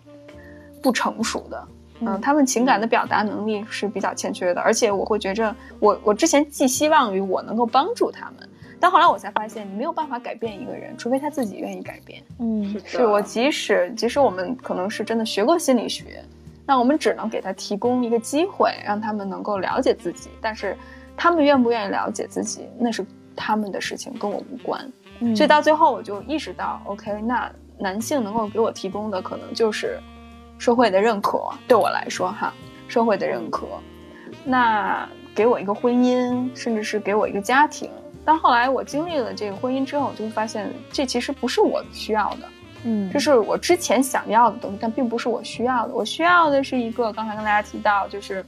[0.82, 1.68] 不成熟的。
[2.02, 8.50] 嗯，他们情感的表达能力是比较欠缺的，而且我会觉着，我我之前寄希望于我能够帮助他们，
[8.84, 12.22] 但后来我才发现，你没有办法改变一个人，除非他自己愿意改变。
[12.40, 16.22] 嗯是我即使即使我们可能是真的学过心理学，
[16.66, 20.30] 那我们只能给他提供一个机会，让他们能够了解自己。
[20.42, 20.76] 但是
[21.16, 23.06] 他们愿不愿意了解自己，那是
[23.38, 24.86] 他们的事情，跟我无关。
[25.22, 29.98] 嗯所以到最后，我就意识到，OK，那男性能够给我提供的可能就是
[30.58, 32.54] 社会的认可，对我来说哈，
[32.90, 33.66] 社会的认可。
[34.44, 37.90] 那给我一个婚姻，甚至是给我一个家庭。
[38.26, 42.50] 但后来我经历了这个婚姻之后，我就会发现，这其实不是我需要的。
[42.86, 45.94] 嗯这是我之前想要的东西，但并不是我需要的。
[45.94, 48.46] 我需要的是一个刚才跟大家提到，就是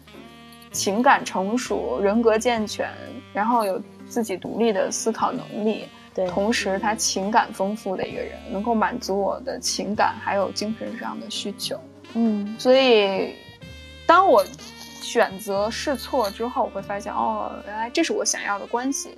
[0.72, 2.90] 情感成熟、人格健全，
[3.34, 11.80] 然后有自己独立的思考能力，对同时他情感丰富的一个人，能够满足我的情感还有精神上的需求。
[12.14, 13.36] 嗯所以，
[14.06, 14.46] 当我
[15.02, 19.18] 选择试错之后，我会发现，哦，原来这是我想要的关系。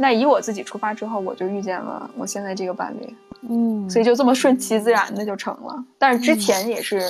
[0.00, 3.14] 那以我自己出发之后，我就遇见了我现在这个伴侣。
[3.48, 5.84] 嗯所以就这么顺其自然的就成了。
[5.98, 7.00] 但是之前也是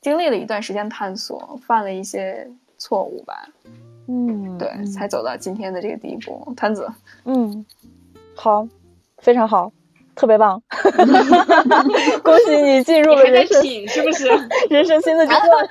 [0.00, 3.48] 经历了一段时间探索，犯了一些错误吧，
[4.06, 6.52] 嗯对，才走到今天的这个地步。
[6.56, 6.88] 摊子，
[7.24, 7.64] 嗯，
[8.34, 8.66] 好，
[9.18, 9.72] 非常好，
[10.18, 10.60] 特别棒，
[12.24, 14.26] 恭喜你进入了人生品是不是？
[14.68, 15.68] 人生新的阶段。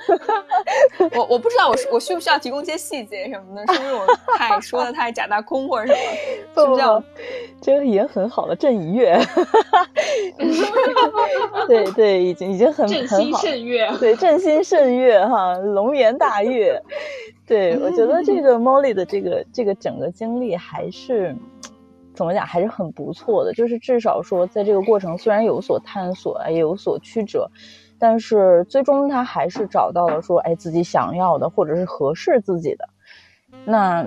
[1.14, 4.06] 我我不知道我我需不需要提供一些细节什么的，是不是我
[4.38, 5.98] 太 说的太假大空或者什么？
[6.62, 6.82] 是不是
[7.60, 9.20] 这个已经很好了，正一月。
[11.66, 13.46] 对对，已经已经很正心很好了。
[13.46, 13.90] 甚悦。
[14.00, 16.80] 对，振心甚悦哈，龙颜大悦。
[17.46, 21.34] 对，我觉得这个 Molly 的这个这个整个经历还是
[22.18, 23.54] 怎么讲，还是很不错的。
[23.54, 27.50] 就是至少说，在这个过程虽然有所探索，也有所曲折，
[27.98, 32.88] 但是最终他还是找到了说，哎，自己想要的或者是合适自己的。
[33.64, 34.04] 那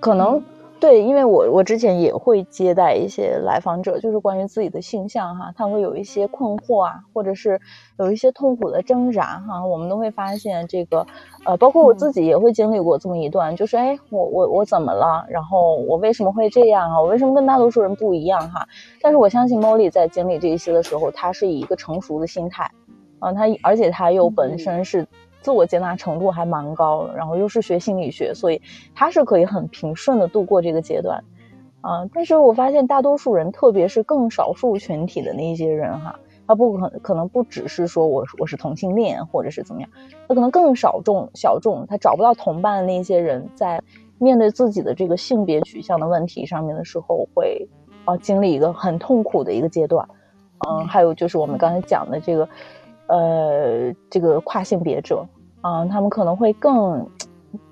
[0.00, 0.42] 可能
[0.82, 7.60] 对，因为我我之前也会接待一些来访者，就是关于自己的性向哈，他会有一些困惑啊，或者是
[8.00, 11.06] 有一些痛苦的挣扎哈，我们都会发现这个，
[11.46, 15.24] 呃，包括我自己也会经历过这么一段，就是哎，我我我怎么了？
[15.30, 17.00] 然后我为什么会这样啊？
[17.00, 18.66] 我为什么跟大多数人不一样哈？
[19.00, 22.68] 但是我相信 Molly 在经历这一些的时候，她是以一个成熟的心态，
[23.20, 25.06] 啊，她而且她又本身是
[25.42, 28.62] 自我接纳程度还蛮高的，然后又是学心理学，所以
[28.94, 31.22] 他是可以很平顺的度过这个阶段，
[31.82, 39.90] 啊，但是我发现大多数人，特别是更少数群体的那些人哈，他不可可能不只是说我我是同性恋或者是怎么样，
[40.28, 43.82] 他可能更少众小众，他找不到同伴的那些人，在
[44.18, 47.68] 面对自己的这个性别取向的问题上面的时候，会
[48.04, 50.08] 啊经历一个很痛苦的一个阶段，
[50.68, 52.48] 嗯，还有就是我们刚才讲的这个，
[53.12, 55.26] 呃，这个跨性别者
[55.60, 57.06] 啊，他们可能会更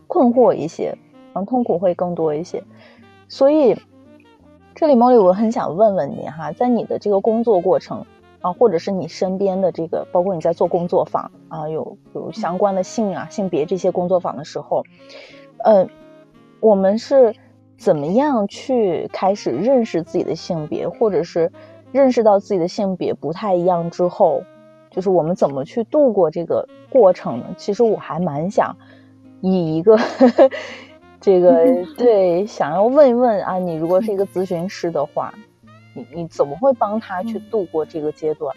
[0.06, 0.94] 困惑一些，
[1.32, 2.62] 嗯，痛苦会更多一些，
[3.26, 3.74] 所以
[4.74, 8.04] 这里 Molly 我很想问问你哈，在你的这个工作过程
[8.42, 14.84] 啊，或者是你身边的这个，包括你在做工作坊啊，有有相关的性啊、性别这些工作坊的时候，
[15.64, 15.88] 呃，
[16.60, 17.34] 我们是
[17.78, 21.50] 怎么样去开始认识自己的性别，或者是
[21.92, 24.42] 认识到自己的性别不太一样之后，
[24.90, 27.46] 就是我们怎么去度过这个过程呢？
[27.56, 28.76] 其实我还蛮想
[29.40, 29.98] 以一个
[31.20, 31.64] 这个
[31.96, 35.32] 对，想要问一问啊，你如果是一个咨询师的话，
[35.94, 38.54] 你你怎么会帮他去度过这个阶段？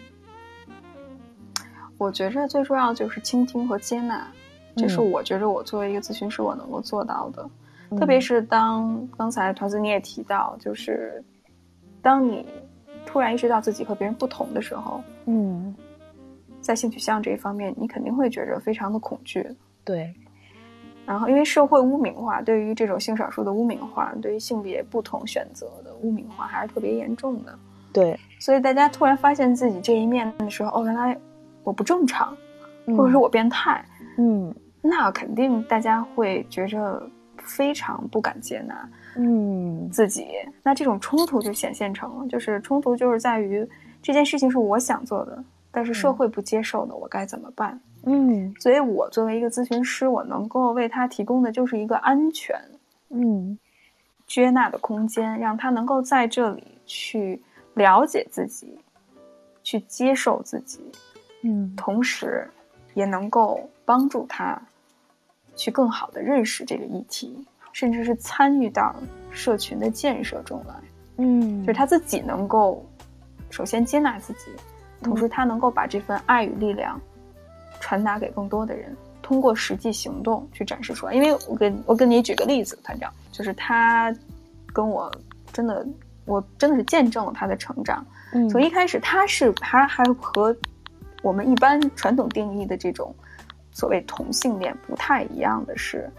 [1.96, 4.26] 我觉着最重要就是倾听和接纳，
[4.76, 7.48] 这是嗯我觉着我作为一个咨询师我能够做到的。
[7.96, 11.22] 特别是当刚才团子你也提到，就是
[12.02, 12.44] 当你
[13.06, 15.72] 突然意识到自己和别人不同的时候，嗯，
[16.64, 19.46] 在性取向这一方面，你肯定会觉着非常的恐惧。
[19.84, 20.12] 对，
[21.06, 27.56] 然后，因为社会污名化，对于这种性少数的污名化，对于性别不同选择的污名化，还是特别严重的。
[27.92, 31.16] 对，所以大家突然发现自己这一面的时候，哦，原来
[31.62, 32.36] 我不正常，
[32.96, 33.84] 或者说我变态，
[34.16, 37.02] 嗯那肯定大家会觉着
[37.38, 40.26] 非常不敢接纳嗯自己。
[40.62, 43.66] 那这种冲突就显现成了，就是冲突就是在于
[44.02, 45.44] 这件事情是我想做的，
[45.74, 47.80] 但是社会不接受的，我该怎么办？
[48.04, 48.54] 嗯。
[48.60, 52.56] 所以我作为一个咨询师，我能够为他提供的就是一个安全、
[53.08, 53.58] 嗯。
[54.26, 57.42] 接纳的空间，让他能够在这里去
[57.74, 58.78] 了解自己，
[59.64, 60.80] 去接受自己，
[61.42, 61.74] 嗯。
[61.76, 62.48] 同时
[62.94, 64.62] 也能够帮助他
[65.56, 68.94] 去更好的认识这个议题，甚至是参与到
[69.30, 70.74] 社群的建设中来。
[71.16, 72.84] 嗯，就是他自己能够
[73.50, 74.50] 首先接纳自己，
[75.04, 77.00] 同时他能够把这份爱与力量
[77.80, 81.14] 传达给更多的人，通过实际行动去展示出来。
[81.14, 84.12] 因为我跟我跟你举个例子，团长，就是他
[84.72, 85.12] 跟我
[85.52, 85.86] 真的，
[86.24, 88.04] 我真的是见证了他的成长。
[88.32, 90.56] 嗯从一开始，他是他还和
[91.22, 93.14] 我们一般传统定义的这种
[93.70, 96.10] 所谓同性恋不太一样的是，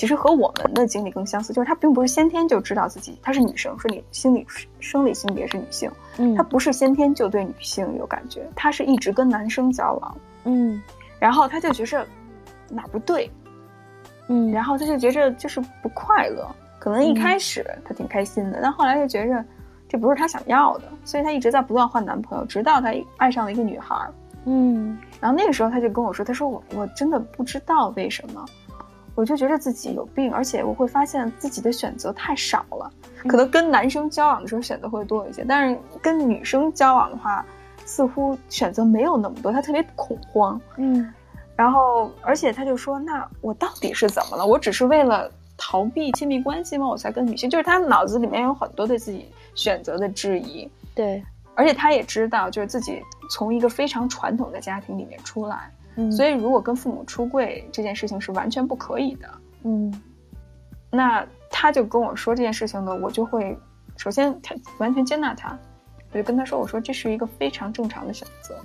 [0.00, 4.46] 其实和我们的经历更相似，就是她并不是先天就知道自己她是女生，说你心理
[4.78, 10.82] 生理性别是女性，嗯他不是先天就对女性有感觉，她是一直跟男生交往，嗯
[11.18, 12.06] 然后她就觉着
[12.70, 13.30] 哪不对，
[14.28, 16.48] 嗯然后她就觉着就是不快乐。
[16.78, 19.44] 可能一开始她挺开心的，但后来就觉着
[19.86, 24.10] 这不是她想要的，所以她一直在不断换男朋友，直到她爱上了一个女孩儿。
[24.46, 28.42] 嗯然后那个时候她就跟我说：“她说我我真的不知道为什么，
[29.14, 32.90] 我就觉得自己有病，而且我会发现自己的选择太少了。
[33.28, 37.44] 可能跟男生交往的时候选择会多一些，但是跟女生交往的话，
[37.84, 39.52] 似乎选择没有那么多。
[39.52, 40.60] 他特别恐慌。
[40.76, 41.12] 嗯
[41.56, 44.46] 然后，而且他就说：“那我到底是怎么了？
[44.46, 46.88] 我只是为了逃避亲密关系吗？
[46.88, 47.50] 我才跟女性？
[47.50, 51.22] 就是他脑子里面有很多对自己选择的质疑，对，
[51.54, 55.70] 而且他也知道，就是自己从一个非常传统的家庭里面出来，
[56.00, 59.28] 嗯所以如果跟父母出柜这件事情是完全不可以的。
[59.64, 60.02] 嗯
[60.90, 63.56] 那他就跟我说这件事情呢，我就会
[63.96, 65.56] 首先他完全接纳他，
[66.12, 68.56] 我就跟他说：“我说这是一个非常正常的选择，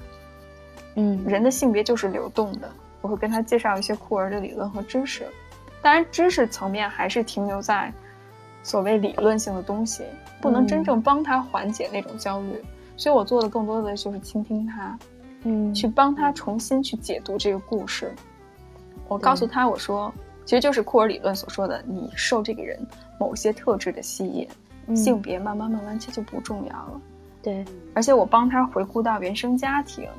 [0.95, 2.69] 嗯人的性别就是流动的。”
[3.01, 5.27] 我会跟他介绍一些酷儿的理论和知识，
[5.79, 7.93] 当然知识层面还是停留在
[8.63, 10.03] 所谓理论性的东西，
[10.41, 12.59] 不能真正帮他缓解那种焦虑。
[12.97, 14.97] 所以我做的更多的就是倾听他，
[15.45, 18.13] 嗯去帮他重新去解读这个故事。
[19.07, 20.13] 我告诉他，我说，
[20.45, 22.77] 其实就是库尔理论所说的，你受这个人
[23.19, 24.47] 某些特质的吸引，
[24.87, 27.01] 嗯性别慢慢慢慢其实就不重要了。
[27.43, 30.09] 对，而且我帮他回顾到原生家庭，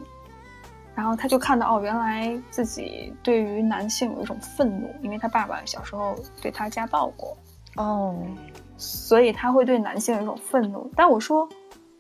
[0.95, 7.37] 然后他就看到哦，原来自己对于男性有一种愤怒，因为他爸爸小时候对他家暴过，
[7.75, 8.17] 哦，
[8.77, 10.89] 所以他会对男性有一种愤怒。
[10.95, 11.49] 但我说，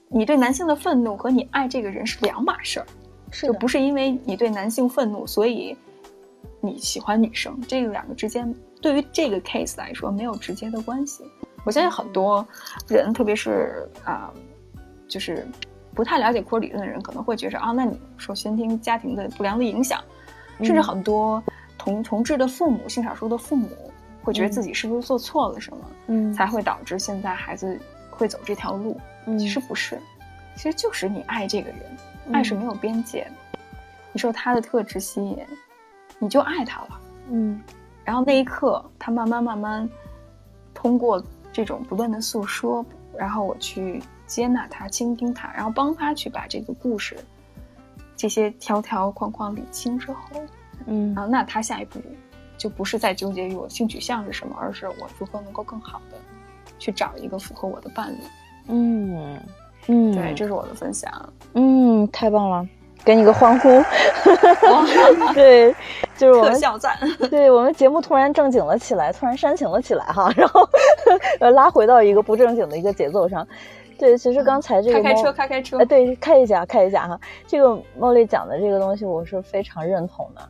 [0.06, 2.86] 你对男性的愤怒和你爱这个人是两码事儿。
[3.30, 5.76] 是就不是因为你对男性愤怒，所以
[6.60, 11.24] 你喜欢女生，这个两个之间对于这个 case 来说没有直接的关系。
[11.64, 12.46] 我相信很多
[12.88, 14.32] 人，特别是啊、
[15.08, 15.46] 就是
[15.94, 20.00] 不太了解库尔理论的人，可能会觉着啊，那你首先听家庭的不良的影响，
[20.62, 21.42] 甚至很多
[21.76, 23.68] 同同志的父母、性少数的父母
[24.22, 26.32] 会觉得自己是不是做错了什么，嗯。
[26.32, 27.78] 才会导致现在孩子
[28.10, 29.00] 会走这条路。
[29.26, 29.36] 嗯。
[29.36, 29.98] 其实不是，
[30.54, 31.78] 其实就是你爱这个人，
[32.32, 33.58] 爱是没有边界的。
[34.12, 35.38] 你受他的特质吸引，
[36.18, 37.00] 你就爱他了。
[37.30, 37.62] 嗯
[38.04, 39.88] 然后那一刻，他慢慢慢慢
[40.72, 41.22] 通过
[41.52, 42.84] 这种不断的诉说，
[43.16, 47.16] 然后我去接纳他、倾听他，然后帮他去把这个故事
[48.16, 50.40] 这些条条框框理清之后，
[50.86, 52.00] 嗯啊，那他下一步
[52.56, 56.16] 就不是在纠结于我性取向是什么，而是我如何能够更好的
[56.78, 58.18] 去找一个符合我的伴侣。
[58.68, 59.35] 嗯
[59.88, 61.10] 嗯，对，这是我的分享。
[61.54, 62.66] 嗯，太棒了，
[63.04, 63.68] 给你个欢呼。
[65.34, 65.74] 对，
[66.16, 66.96] 就是我们特效赞，
[67.30, 70.68] 对我们节目突然正经了起来，突然煽情了起来哈，然后
[71.40, 73.46] 呃拉回到一个不正经的一个节奏上。
[73.98, 75.84] 对，其实刚才这个猫开开车，开开车哎，。
[75.86, 77.18] 对，开一下，开一下哈。
[77.46, 77.68] 这个
[77.98, 80.42] 茉莉讲的这个东西，我是非常认同的，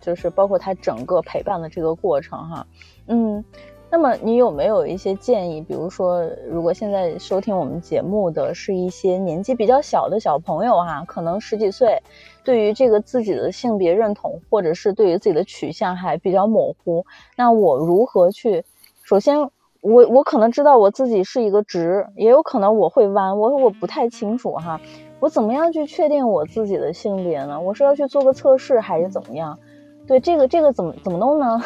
[0.00, 2.66] 就是包括他整个陪伴的这个过程哈。
[3.08, 3.44] 嗯，
[3.90, 5.60] 那么你有没有一些建议？
[5.60, 12.02] 比如说，如果现在收听我们节目的是一些年纪比较小的小朋友哈，可能十几岁，
[12.44, 17.04] 对于这个自己的性别认同或者是对于自己的取向还比较模糊，
[17.36, 18.64] 那我如何去？
[19.02, 19.50] 首先。
[19.82, 24.80] 我我可能知道我自己是一个直，也有可能我会弯，我我不太清楚哈。
[25.20, 27.60] 我怎么样去确定我自己的性别呢？
[27.60, 29.56] 我是要去做个测试还是怎么样？
[30.04, 31.62] 对这个这个怎么怎么弄呢？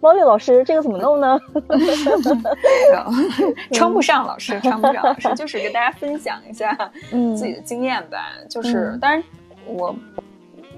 [0.00, 1.38] 猫月老师，这个怎么弄呢？
[3.72, 6.76] 称不上老师， 称不上老师，就是给大家分享一下
[7.12, 8.32] 嗯自己的经验吧。
[8.48, 9.22] 就是嗯当然
[9.66, 9.94] 我。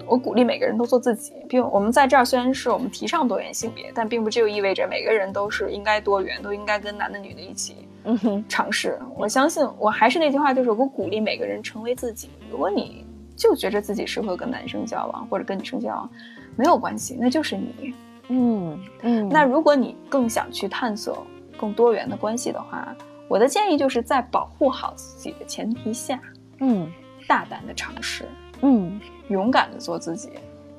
[0.06, 8.98] 我鼓励每个人都做自己，并我们在这儿虽然是我们提倡多元性别，但并不就意味着每个人都是应该多元，都应该跟男的女的一起嗯哼，尝试。
[9.16, 12.30] 我相信，我还是那句话，就是我鼓励每个人成为自己。
[12.50, 13.04] 如果你
[13.36, 16.08] 就觉着自己适合跟男生交往，或者跟女生交往，
[16.56, 17.92] 没有关系，那就是你。
[18.28, 21.26] 嗯嗯，那如果你更想去探索
[21.56, 22.94] 更多元的关系的话，
[23.28, 26.20] 我的建议就是在保护好自己的前提下，
[26.60, 26.90] 嗯。
[27.26, 28.26] 大胆的尝试，
[28.62, 29.00] 嗯。
[29.28, 30.30] 勇敢的做自己，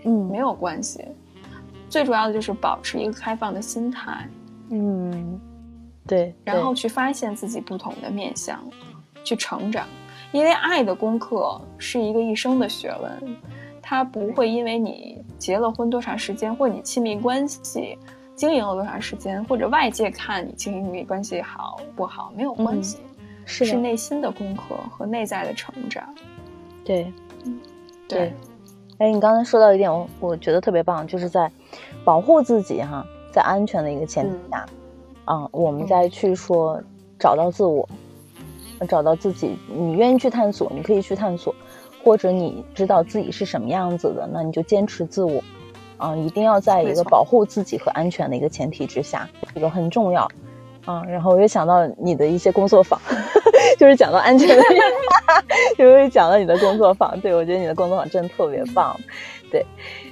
[0.03, 0.27] 嗯。
[0.31, 1.05] 没有关系。
[1.89, 4.27] 最主要的就是保持一个开放的心态，
[4.69, 5.39] 嗯，
[6.05, 8.63] 对，然后去发现自己不同的面相，
[9.23, 9.87] 去成长。
[10.31, 13.35] 因为爱的功课是一个一生的学问，
[13.81, 17.97] 它不会因为你结了婚多长时间，或你亲密关系
[18.35, 22.99] 经营了多长时间，或者外界看你亲密关系好不好没有关系，
[23.45, 26.03] 是是内心的功课和内在的成长。
[26.83, 27.11] 对
[28.07, 28.33] 对对，
[28.97, 31.51] 哎，你刚才说到一点，我我觉得特别棒，就是在
[32.03, 34.65] 保护自己哈，在安全的一个前提下，
[35.25, 36.81] 啊、我们再去说
[37.19, 37.87] 找到自我，
[38.87, 41.53] 找到自己，你愿意去探索，你可以去探索，
[42.03, 45.41] 或者你知道自己是什么样子的，那你就坚持自我，
[45.97, 50.27] 啊、一定要在一个保护自己和安全的一个前提之下，这个很重要。
[50.85, 52.99] 啊，然后我又想到你的一些工作坊，
[53.77, 54.63] 就是讲到安全的，
[55.77, 57.19] 就会讲到你的工作坊。
[57.19, 58.97] 对我觉得你的工作坊真的特别棒，
[59.51, 59.63] 对。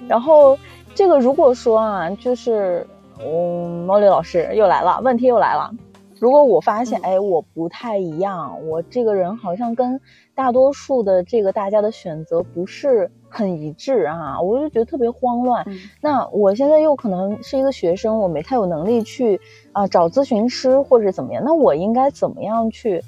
[0.07, 0.59] 然后
[0.93, 2.85] 这个如果说啊，就是
[3.19, 5.71] 嗯，毛利老师又来了，问题又来了。
[6.19, 9.99] 如果我发现，嗯哎，我不太一样，我这个人好像跟
[10.37, 15.63] 大多数的这个大家的选择不是很一致啊，我就觉得特别慌乱。
[15.65, 23.03] 嗯那我现在又可能是一个学生，我没太有能力去啊、找咨询师或者怎么样，那我应该怎么样去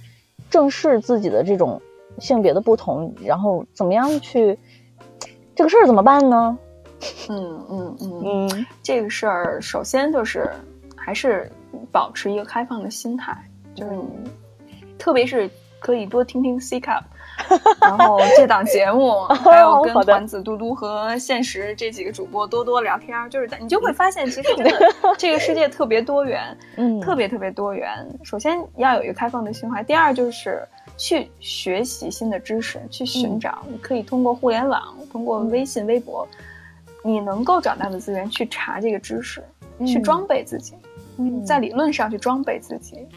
[0.50, 1.80] 正视自己的这种
[2.18, 4.58] 性别的不同，然后怎么样去
[5.54, 6.58] 这个事儿怎么办呢？
[7.30, 10.50] 嗯嗯嗯，嗯这个事儿首先就是
[10.98, 11.50] 还是
[11.92, 13.38] 保持一个开放的心态，
[13.76, 14.08] 就是你，
[14.98, 15.48] 特别是
[15.80, 17.04] 可以多听听 C Cup，
[17.82, 24.72] 然后这档节目，还有跟好的团子嘟嘟和现实这几个主播多多聊天，就是你就会发现，其实真的
[25.18, 27.90] 这个世界特别多元，嗯，特别特别多元。
[28.24, 30.68] 首先要有一个开放的心怀，第二就是
[30.98, 33.60] 去学习新的知识，去寻找。
[33.68, 36.28] 你可以通过互联网，通过微信、微博，
[37.04, 39.42] 你能够找到的资源去查这个知识，
[39.86, 40.76] 去嗯装备自己，
[41.18, 43.08] 嗯在理论上去装备自己。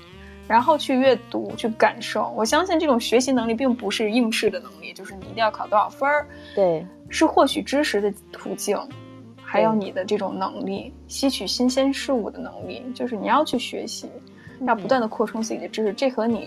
[0.52, 2.30] 然后去阅读，去感受。
[2.36, 8.78] 我相信这种学习能力并不是应试的能力，就是你一定要考多少分儿，对，是获取知识的途径，
[9.42, 14.10] 还有你的这种能力，吸取新鲜事物的能力，就是你要去学习，
[14.66, 15.92] 要不断的扩充自己的知识。
[15.94, 16.46] 这和你，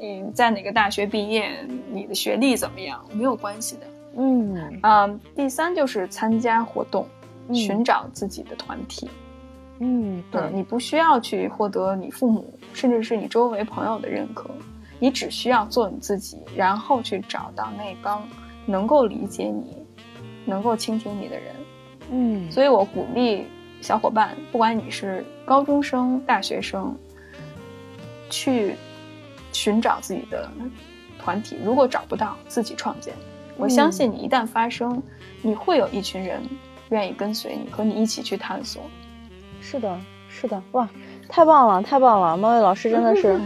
[0.00, 3.86] 嗯，在哪个大学毕业，你的学历怎么样没有关系的。
[4.16, 7.06] 嗯嗯，第三就是参加活动，
[7.48, 9.08] 嗯寻找自己的团体。
[9.80, 14.50] 嗯，对嗯，，你不需要去获得你父母甚至是你周围朋友的认可，
[14.98, 18.22] 你只需要做你自己，然后去找到那帮
[18.66, 19.76] 能够理解你、
[20.44, 21.54] 能够倾听你的人。
[22.10, 23.46] 嗯，所以我鼓励
[23.80, 26.94] 小伙伴，不管你是高中生、大学生，
[28.28, 28.74] 去
[29.52, 30.50] 寻找自己的
[31.18, 31.56] 团体。
[31.64, 33.14] 如果找不到，自己创建。
[33.56, 35.00] 我相信你一旦发生，
[35.40, 36.42] 你会有一群人
[36.90, 38.82] 愿意跟随你，和你一起去探索。
[39.60, 39.98] 是的，
[40.28, 40.88] 是的，哇，
[41.28, 43.38] 太棒了，太棒了，猫尾老师真的是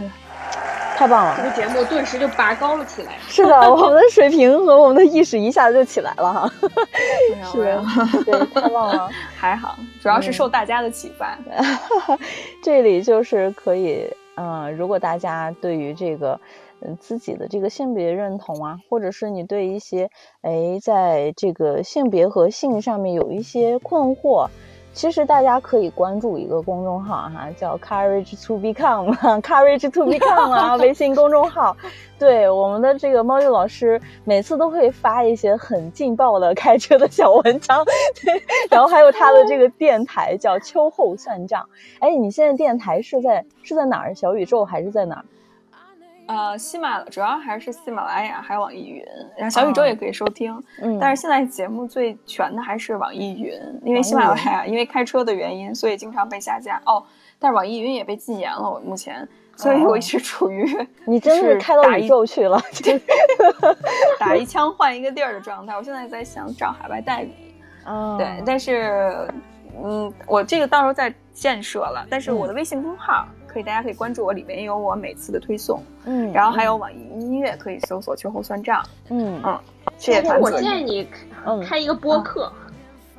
[0.95, 1.35] 太棒了。
[1.37, 3.13] 这个节目顿时就拔高了起来。
[3.27, 6.53] 是的，我们的水平和我们的意识一下子就起来了哈。
[7.51, 7.83] 是的，
[8.25, 9.09] 对，太棒了。
[9.35, 11.37] 还好，主要是受大家的启发。
[12.61, 14.05] 这里就是可以，
[14.35, 16.37] 嗯、如果大家对于这个，
[16.81, 20.09] 嗯、自己的这个性别认同啊，或者是你对一些，
[20.41, 24.47] 哎，在这个性别和性上面有一些困惑，
[24.93, 31.75] 其实大家可以关注一个公众号哈，叫 Courage to Become，Courage to Become 啊， 微信公众号。
[32.17, 37.85] 对我们的这个猫玉老师，每次都会发一些很劲爆的开车的小文章，
[38.21, 41.69] 对，然后还有他的这个电台叫秋后算账。
[41.99, 44.15] 哎，你现在电台是在是在哪儿？
[44.15, 45.25] 小宇宙还是在哪儿？
[46.29, 49.03] 呃，喜马主要还是喜马拉雅，还有网易云，
[49.35, 50.55] 然后小宇宙也可以收听。
[50.79, 56.79] 嗯，但是现在节目最全的还是网易云，因为喜马拉雅因为开车的原因，所以经常被下架。
[56.85, 57.03] 哦，
[57.39, 62.61] 但是网易云也被禁言了，我目前，所以我一直处于你真是是开到宇宙去了。
[64.19, 65.75] 打一枪换一个地儿的状态。
[65.75, 69.27] 我现在在想找海外代理，啊，对，但是
[69.83, 79.41] 嗯，我这个到时候再建设了，但是嗯我的微信公号可以，大家可以关注我，里面有我每次的推送，嗯，然后还有网易音乐可以搜索“秋后算账嗯”。
[79.43, 79.59] 嗯，
[79.97, 81.07] 事业团我建议你
[81.45, 82.51] 嗯开一个播客，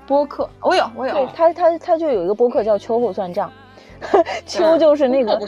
[0.06, 3.50] 播客，我有我有，对他他他就有一个播客叫秋后算账，
[4.46, 5.40] 秋就是那个。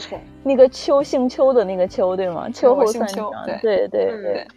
[0.45, 2.49] 那个秋姓秋的那个秋对吗？
[2.49, 3.31] 秋后算账邱，
[3.61, 4.47] 对对对嗯对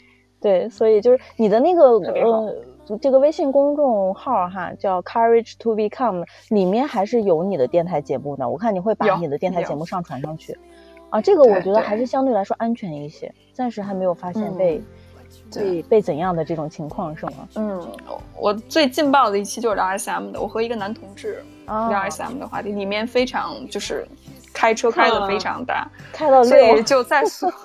[0.40, 2.54] 对，所以就是你的那个呃。
[3.00, 8.48] 这个微信公众号哈叫 Courage to Become，里面还是有你的电台节目的。
[8.48, 10.56] 我看你会把你的电台节目上传上去，
[11.10, 14.82] 啊，这个我觉得还是相对来说安全一些，暂时还没有发现嗯被、
[15.50, 17.48] 对被被怎样的这种情况是吗？
[17.56, 17.88] 嗯，
[18.38, 24.06] 我最劲爆的一期就是聊 SM 的，我和一个男同志啊，聊 SM 的话题，里面非常就是
[24.52, 27.52] 开车开的非常大，开到所以，就在所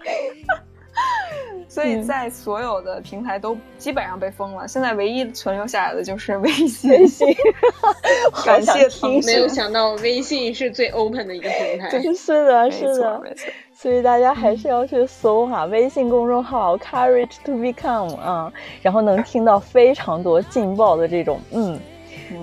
[1.68, 4.66] 所以嗯在所有的平台都基本上被封了。
[4.66, 6.90] 现在唯一存留下来的就是微信。
[6.90, 7.28] 微信，
[8.44, 11.90] 感谢好想听腾讯没有想到微信是最 open 的一个平台。
[12.14, 13.52] 是的，是的，没错。
[13.74, 21.78] 所以大家还是要去搜哈，微信公众号 Courage to Become 啊，然后能听到非常多劲爆的这种，嗯，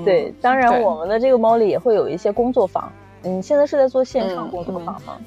[0.05, 2.89] 对，当然我们的这个猫里也会有一些工作坊，
[3.23, 5.17] 嗯，现在是在做线上嗯工作坊吗？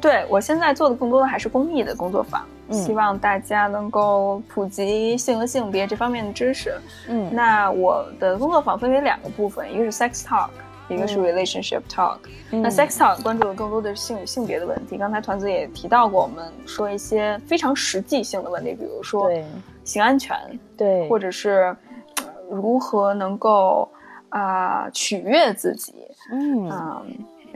[0.00, 6.74] 对我现在做的更多的还是公益的工作坊，嗯希望大家能够普及性和性别这方面的知识。
[7.08, 10.50] 嗯那我的工作坊分为两个部分，一个是 sex talk，
[10.88, 12.18] 一个是嗯 relationship talk。
[12.50, 14.98] 嗯那 sex talk 关注的更多的是性与性别的问题。
[14.98, 19.44] 刚才团子也提到过，我们说一些非常实际性的问题，比如说对
[19.84, 20.36] 性安全，
[20.76, 21.74] 对，或者是
[22.16, 23.88] 呃如何能够
[24.30, 25.94] 啊、取悦自己，
[26.30, 27.06] 嗯嗯，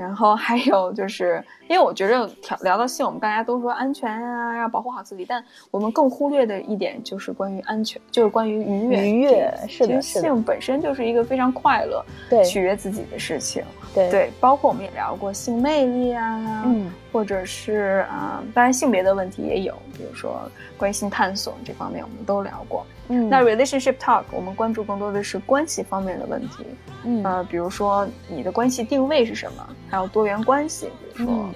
[0.02, 9.08] 然后还有就是，因为我觉着聊聊到性，我们大家都说安全啊，要保护好自己，但我们更忽略的一点就是关于安全，就是关于愉悦。
[9.08, 13.62] 愉悦是的，性本身就是一个非常快乐、对取悦自己的事情。
[13.94, 20.40] 对，对，包括我们也聊过性魅力啊，嗯或者是啊、当然性别的问题也有，比如说
[20.78, 22.86] 关于性探索这方面我们都聊过。
[23.08, 26.64] 嗯，那 relationship talk 我们关注更多的是关系方面的问题，
[27.04, 27.22] 嗯。
[27.22, 31.54] 呃，比如说你的关系定位是什么，还有多元关系，比如说、嗯。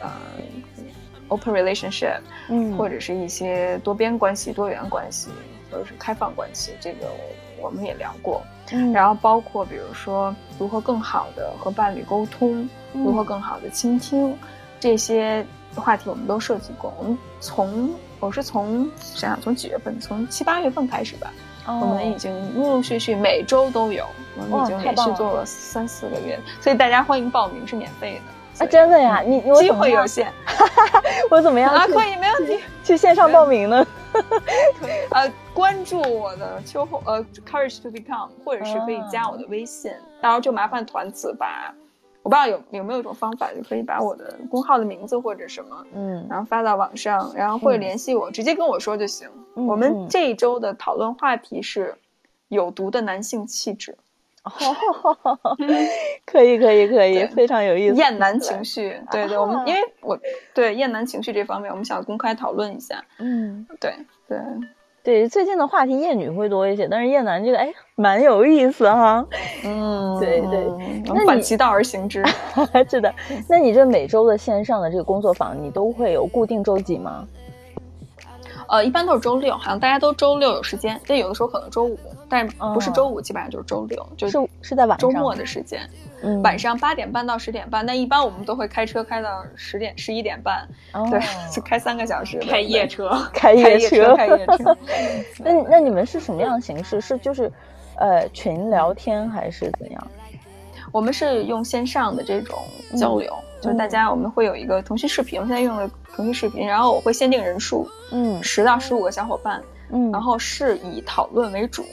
[0.00, 0.10] 呃
[1.28, 2.76] open relationship，嗯。
[2.76, 5.30] 或者是一些多边关系、多元关系，
[5.70, 8.42] 或者是开放关系，这个我我们也聊过。
[8.72, 8.92] 嗯。
[8.92, 13.04] 然后包括比如说如何更好的和伴侣沟通，嗯。
[13.04, 14.36] 如何更好的倾听，
[14.80, 16.92] 这些话题我们都涉及过。
[16.98, 21.32] 我们从我是从想想从几月份，从七八月份开始吧，
[21.66, 24.04] 哦我们已经陆陆续续每周都有，
[24.36, 28.64] 我们已经连续做了三四个月，所以大家欢迎报名，是免费的。
[28.64, 29.70] 啊，真的呀，你我机？
[29.70, 30.32] 会有限
[31.30, 32.58] 我怎么样啊，去可以没问题。
[32.82, 33.86] 去线上报名呢？
[35.12, 41.72] 呃，关注我的秋后呃 Courage to Become，或者是可以加我的微信，然后就麻烦团子把，
[42.28, 49.26] 我不知道有有没有一种方法，就可以把我的公号的名字或者什么，嗯然后发到网上，然后或者嗯联系我，直接跟我说就行。
[49.54, 51.94] 嗯我们嗯这一周的讨论话题是
[52.48, 53.96] 有毒的男性气质，
[56.26, 57.96] 可以可以可以，非常有意思。
[57.96, 59.00] 厌男情绪。
[59.10, 60.18] 对对，我们啊因为我
[60.52, 63.02] 对厌男情绪这方面，我们想公开讨论一下。
[63.18, 63.94] 嗯，对
[64.28, 64.68] 对，对，
[65.28, 69.24] 最近的话题厌女会多一些，但是厌男这个哎蛮有意思哈。
[69.64, 72.22] 嗯，对对反其道而行之。
[72.90, 73.14] 是的，
[73.48, 77.26] 那你这每周的线上的这个工作坊，你都会有固定周几吗？
[78.68, 81.98] 呃，一般都是周六，好像大家都周六有时间，但有的时候可能周五，
[82.28, 85.80] 但不是哦周五，基本上就是周六，就是是在晚上周末的时间，
[86.22, 86.42] 嗯。
[86.42, 87.84] 晚上八点半到十点半。
[87.84, 91.06] 但一般我们都会开车开到十点十一点半，哦。
[91.10, 91.20] 对，
[91.52, 94.76] 就开三个小时，开夜车， 开开夜夜车，开夜车。
[95.38, 97.00] 那那你们是什么样的形式？
[97.00, 97.50] 是就是
[97.96, 100.10] 呃群聊天还是怎样？
[100.90, 102.58] 我们是用线上的这种
[102.96, 108.42] 交流，就是大家我们会有一个腾讯视频，我们现在用的腾讯视频，然后我会限定人数，嗯。
[108.42, 111.84] 十到十五个小伙伴，嗯，然后是以讨论为主，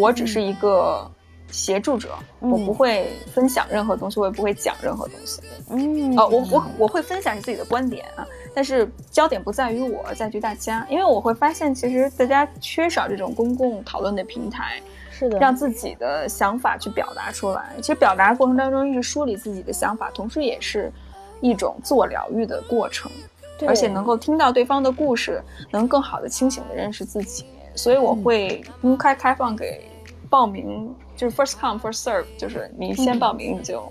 [0.00, 1.10] 我只是一个
[1.50, 5.40] 协助者，嗯我不会分享任何东西，我也不会讲任何东西。
[5.70, 17.72] 嗯哦，我我我会分享自己的观点啊，但是焦点不在于我，在于大家，因为我会发现其实大家缺少这种公共讨论的平台，是的，让自己的想法去表达出来。
[17.78, 20.92] 其实表达过程当中是梳理自己的想法，同时也是
[21.40, 23.10] 一种自我疗愈的过程。
[23.58, 27.46] 对而且能够听到对方的故事，能更好的清醒的认识自己。
[27.74, 29.82] 所以我会公开开放给
[30.28, 33.82] 报名，就是 first come first serve，就是你先报名你就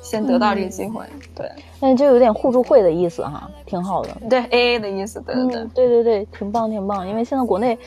[0.00, 1.04] 先得到这个机会。
[1.34, 4.10] 对那就有点互助会的意思哈，挺好的。
[4.28, 5.60] 对，A A 的意思，对对对。
[5.60, 7.78] 嗯，对对对，挺棒挺棒，因为现在国内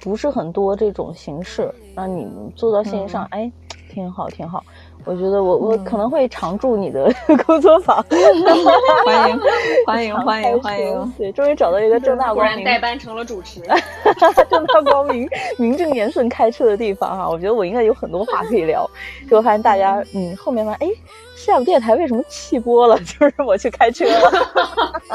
[0.00, 3.50] 不是很多这种形式，让你做到线上，哎，
[3.90, 4.64] 挺好，挺好。
[5.04, 7.12] 我觉得我我嗯可能会常驻你的
[7.46, 8.02] 工作坊，
[9.04, 9.40] 欢迎
[9.86, 11.12] 欢迎欢迎欢迎！
[11.18, 13.60] 对，终于找到一个正大果然光明、代班成了主持。
[14.50, 15.28] 正大光明、
[15.58, 18.88] 名正言顺开车的地方哈、我觉得我应该有很多话可以聊。
[19.24, 20.92] 结果发现大家，嗯，后面发现，哎，
[21.44, 22.98] 下午电台为什么弃播了？
[23.04, 24.30] 就是我去开车了。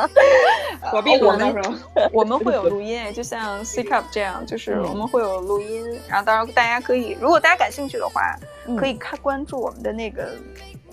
[0.93, 1.75] 我病了我们那时候。
[2.13, 8.21] 我们会有录音，就像 C Cup 这样，就是嗯我们会有录音，然后到时候大家可以，如果大家感兴趣的话，
[8.67, 10.29] 嗯可以看关注我们的那个。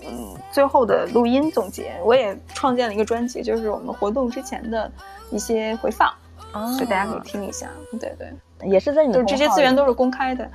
[0.09, 4.89] 嗯，最后的录音总结，我也创建了一个专辑，就是我们活动之前的
[5.31, 6.07] 一些回放，
[6.51, 7.67] 啊所以大家可以听一下。
[7.99, 10.47] 对对，也是在你的就是这些资源都是公开的。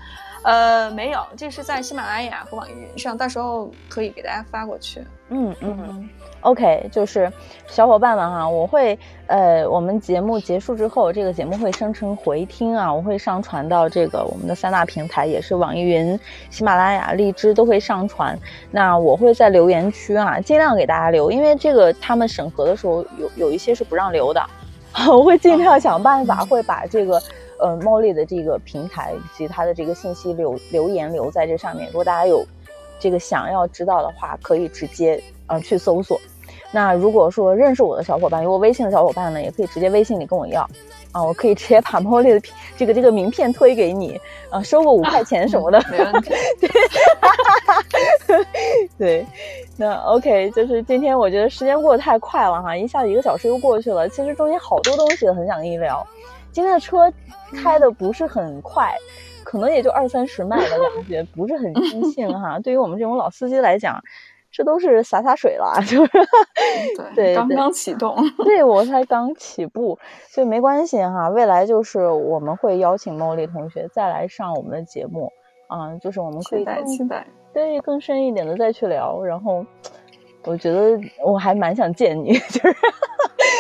[0.45, 5.01] 呃，没有，这是在喜马拉雅和网易云上，到时候可以给大家发过去。
[5.29, 6.09] 嗯嗯嗯
[6.41, 7.33] ，OK，就是
[7.69, 8.99] 小伙伴们哈，我会
[9.29, 16.19] 呃，我们节目结束之后，这个节目会生成回听啊，我会上传到这个我们的三大平台，也是网易云、
[16.51, 18.37] 喜马拉雅、荔枝都会上传。
[18.71, 24.45] 那我会在留言区啊，尽量给大家留，因为这个他们审核的时候有有一些是不让留的，
[25.09, 27.23] 我会尽量想办法会把这个。
[27.63, 32.45] 呃，猫丽的这个平台以及它的这个信息留留言留在这上面，如果大家有
[32.99, 36.21] 这个想要知道的话，可以直接呃去搜索。
[36.75, 40.63] 那如果说认识我的小伙伴，有我微信的小伙伴呢，也可以直接微信里跟我要
[41.13, 42.41] 啊，我可以直接把猫丽的
[42.77, 44.19] 这个这个名片推给你
[44.51, 45.81] 啊，收个五块钱什么的。
[45.91, 46.33] 没问题。
[48.99, 49.27] 对，
[49.77, 54.09] 那 OK，就是今天我觉得时间过得太快了哈，一下子一个小时又过去了。
[54.09, 56.05] 其实中间好多东西很想跟你聊。
[56.53, 57.13] 今天的车
[57.63, 58.95] 开的不是很快，
[59.43, 62.59] 可能也就二三十迈的感觉，不是很尽兴 哈。
[62.61, 63.99] 对于我们这种老司机来讲，
[64.51, 66.13] 这都是洒洒水了，就是
[67.17, 68.15] 对刚对刚启动。
[68.45, 69.99] 对我才刚起步，
[70.29, 71.31] 所以没关系哈。
[71.31, 75.33] 未来就是我们会邀请茉莉同学再来上我们的节目，
[75.69, 77.27] 啊、就是我们可期待期待。
[77.55, 79.23] 对更深一点的再去聊。
[79.25, 79.65] 然后
[80.45, 82.77] 我觉得我还蛮想见你，就是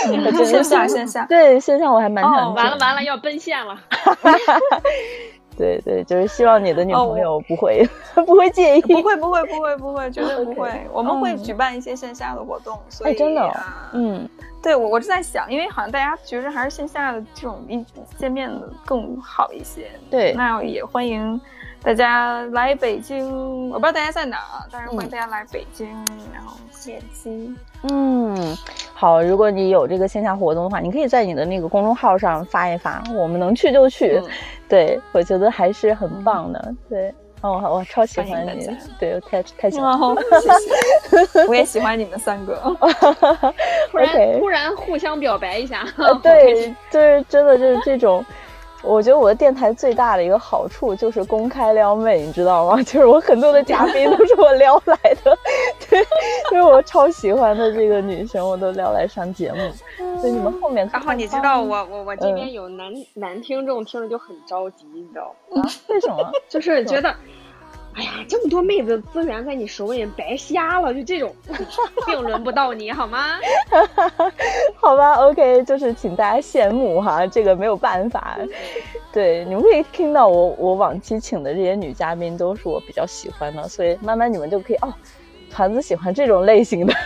[0.44, 3.76] 线下线下对线下我还蛮哦完了完了，要奔现了。
[5.54, 7.86] 对对，就是希望你的女哦朋友不会、
[8.26, 10.70] 不会介意，不会不会不会不会，绝对不会。
[10.90, 13.52] 我们会嗯举办一些线下的活动，所以哎真的
[13.92, 14.26] 嗯
[14.62, 17.84] 对我我是在想，因为好像大家觉得还是线下的这种一
[18.16, 19.90] 见面的更好一些。
[20.10, 21.38] 对那也欢迎
[21.82, 25.88] 大家来北京，我不知道大家在哪儿，但是欢迎嗯大家来北京，
[26.32, 27.52] 然后见机。
[27.90, 28.56] 嗯，
[28.94, 34.20] 好，如果你有这个线下活动的话，你可以在你的那个公众号上发一发，我们能去就去。
[34.24, 34.30] 嗯
[34.68, 36.74] 对，我觉得还是很棒的。
[36.88, 39.90] 对，哦，我我超喜欢你，对，我太太喜欢。
[39.90, 40.16] 了，
[41.10, 42.54] 谢谢，我也喜欢你们三个。
[43.90, 48.24] 突然突然互相表白一下，呃，对，就是真的就是这种。
[48.82, 52.76] 我觉得我的电台最大的一个好处就是公开撩妹，你知道吗？
[52.84, 55.38] 就是我很多的嘉宾都是我撩来的，
[55.88, 56.02] 对，
[56.50, 59.59] 就是我超喜欢的这个女生，我都撩来上节目。
[60.20, 65.62] 所以你们后面然后你知道我我我这嗯边有男男听众听着就很着急，你知道吗？
[65.88, 66.30] 为什么？
[66.48, 67.12] 就是觉得，
[67.94, 71.35] 哎呀，这么多妹子资源在你手里白瞎了，就这种，
[72.06, 73.36] 并轮不到你好吗？
[74.81, 78.39] 好吧，OK，就是请大家羡慕哈，这个没有办法。
[79.12, 84.93] 对，你们可以听到我我往期请的这些女嘉宾都是我比较喜欢的，所以慢慢你们就可以哦，
[85.51, 86.94] 团子喜欢这种类型的，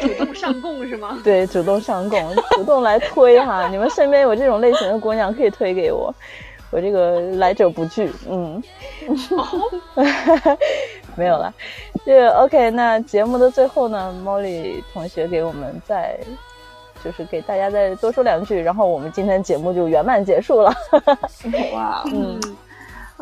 [0.00, 1.18] 主动上供是吗？
[1.24, 3.66] 对，主动上供，主动来推哈。
[3.66, 6.14] 你们身边有这种类型的姑娘可以推给我，
[6.72, 8.60] 我这个来者不拒，嗯，
[11.14, 11.52] 没有了。
[12.04, 16.18] 这 OK，那节目的最后呢，Molly 同学给我们再
[17.04, 20.72] 就是给大家再多说两句，然后我们今天节目就圆满结束了。
[21.74, 22.40] 哇，嗯，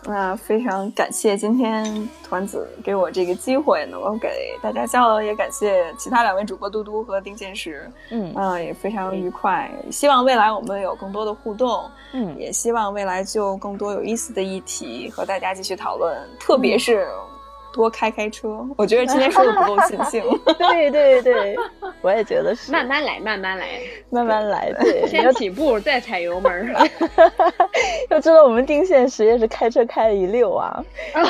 [0.05, 4.29] 那非常感谢今天团子给我这个机会，能够给
[4.63, 9.71] 大家交流，也感谢其他两位主播嘟嘟和丁建石，嗯嗯、也非常愉快。
[9.91, 17.07] 希望未来我们有更多的互动，嗯，也希望未来就更多有意思的议题和大家继续讨论，特别是
[17.73, 18.67] 多开开车。
[18.77, 20.23] 我觉得今天说的不够尽兴。
[20.59, 21.57] 对对对，
[22.03, 23.69] 我也觉得是，慢慢来，慢慢来，
[24.11, 26.89] 慢慢来，对，你先要起步再踩油门儿。
[28.11, 30.83] 要知道我们定县实也是开车开了一溜啊，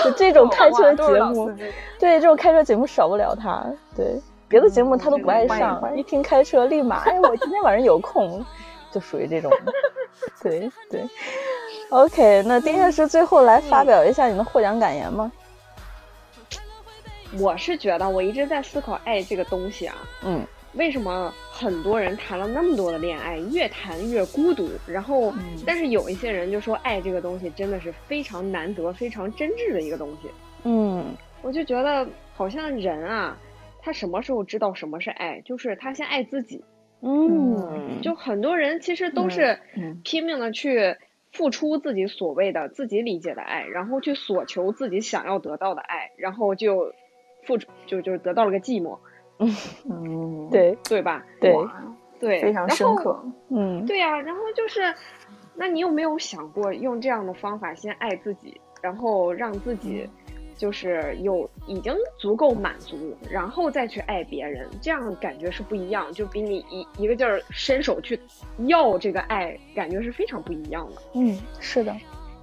[0.05, 1.51] 就这种开车节目
[1.99, 3.65] 对这种开车节目少不了他，
[3.95, 8.45] 对别的节目他都不爱上，一听开车立马，哎，我今天晚上有空，
[8.91, 9.51] 就属于这种，
[10.43, 11.03] 对对。
[11.91, 15.31] OK，那丁老师最后来发表一下你的获奖感言吗？
[17.39, 20.45] 我是觉得，我一直在思考爱这个东西啊，嗯
[20.75, 24.71] 为什么很多人谈了那么多的恋爱，越谈越孤独。
[24.87, 30.29] 然后，嗯但是有一些人就说，爱这个东西真的是非常难得、非常真挚的一个东西。
[30.65, 31.05] 嗯
[31.43, 33.37] 我就觉得好像人啊，
[33.81, 35.41] 他什么时候知道什么是爱？
[35.41, 36.65] 就是他先爱自己。
[37.03, 40.97] 嗯，就很多人其实都是嗯拼命的去
[41.33, 46.93] 付出自己所谓的自己理解的爱，然后去索求自己想要得到的爱，然后就
[47.43, 48.99] 付出就就得到了个寂寞，
[49.89, 51.25] 嗯，对对吧？
[51.41, 51.55] 对，
[52.19, 53.19] 对，非常然后深刻。
[53.49, 54.95] 嗯对呀、然后就是，
[55.55, 60.09] 那你有没有想过用这样的方法先爱自己，然后让自己
[60.57, 68.21] 就是有已经足够满足，然后再去爱别人，这样感觉是不一样，就比你一一个劲儿伸手去
[68.67, 71.97] 要这个爱，感觉是非常不一样的，嗯，是的，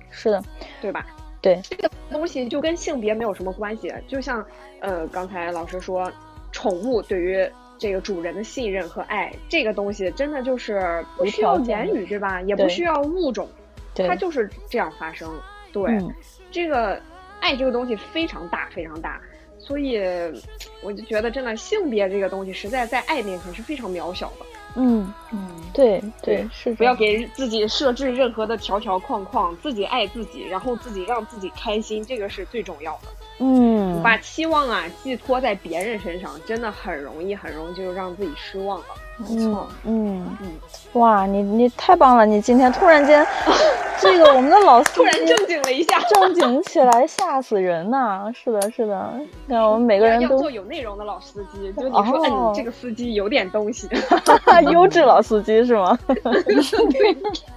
[0.09, 0.43] 是的，
[0.81, 1.05] 对吧？
[1.41, 4.45] 对，这个东西就跟性别没有什么关系，就像
[4.79, 6.11] 呃刚才老师说，
[6.51, 7.49] 宠物对于。
[7.79, 12.41] 这个主人的信任和爱，这个东西真的就是不需要言语，对吧？
[12.41, 13.47] 也不需要物种，
[13.93, 15.31] 它，就是这样发生。
[15.71, 16.11] 对，嗯
[16.49, 16.99] 这个
[17.39, 19.21] 爱这个东西非常大，非常大，
[19.59, 20.01] 所以
[20.81, 24.45] 我就觉得真的性别这个东西，实在在爱面前是非常渺小的。
[24.77, 33.07] 嗯，嗯，对对对，是不要给自己设置任何的条条框框，自己爱自己，然后自己让自己开心，这个是最重要的。
[33.39, 38.85] 嗯，把期望啊寄托在别人身上，真的很容易，很容易就让自己失望了。
[39.17, 39.67] 没错。
[39.85, 40.49] 嗯嗯，
[40.93, 42.25] 哇，你你太棒了！
[42.25, 43.25] 你今天突然间，
[43.99, 48.31] 这个我们的老司机突然正经了一下， 正经起来，吓死人呐！
[48.33, 49.13] 是的，是的，
[49.47, 53.89] 那我们每个人都要做有内容的老司机，就你说，哦嗯，这个司机有点东西。
[54.71, 55.97] 优质老司机是吗？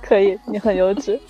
[0.03, 1.21] 可以，你很优质。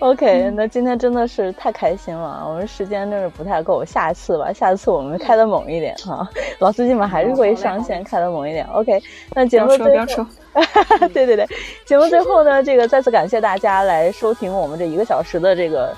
[0.00, 8.66] OK，那今天真的是太开心了，我们时间真是不太够，下次吧，下次我们开的猛一点哈，老司机们还是会上线开的猛一点。
[8.66, 9.00] OK，
[9.34, 10.26] 那节目车，不要车。
[11.12, 11.46] 对对对，
[11.84, 15.94] 节目最后呢，这个再次感谢大家来收听我们这一个小时的这个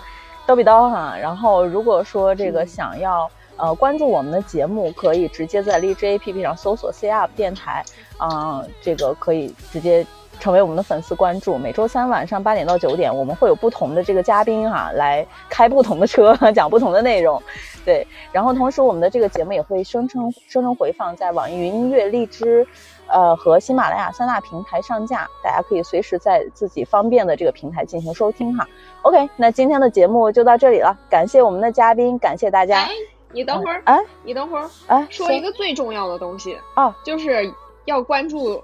[0.46, 1.16] 叨比叨哈。
[1.20, 7.84] 然后如果说这个想要呃关注我们的节目，可以直接在荔枝 APP 上搜索 C UP 电台，
[8.16, 10.06] 啊、这个可以直接。
[10.40, 17.42] 成为我们的粉丝关注，每周三晚上八点到九点，我们会有不同的这个嘉宾哈、来开不同的车，讲不同的内容。
[17.84, 22.64] 对，然后同时我们的这个节目也会生成生成回放在网易云音乐、荔枝，
[23.08, 28.66] 呃和喜马拉雅三大平台上架，大家可以随时在自己方便的这个平台进行收听哈。
[29.02, 32.90] OK，那今天的节目就到这里了，感谢我们的嘉宾，感谢大家哎。，
[33.32, 37.52] 你等会儿，哎你等会儿，哎，说一个最重要的东西啊，就是
[37.84, 38.62] 要关注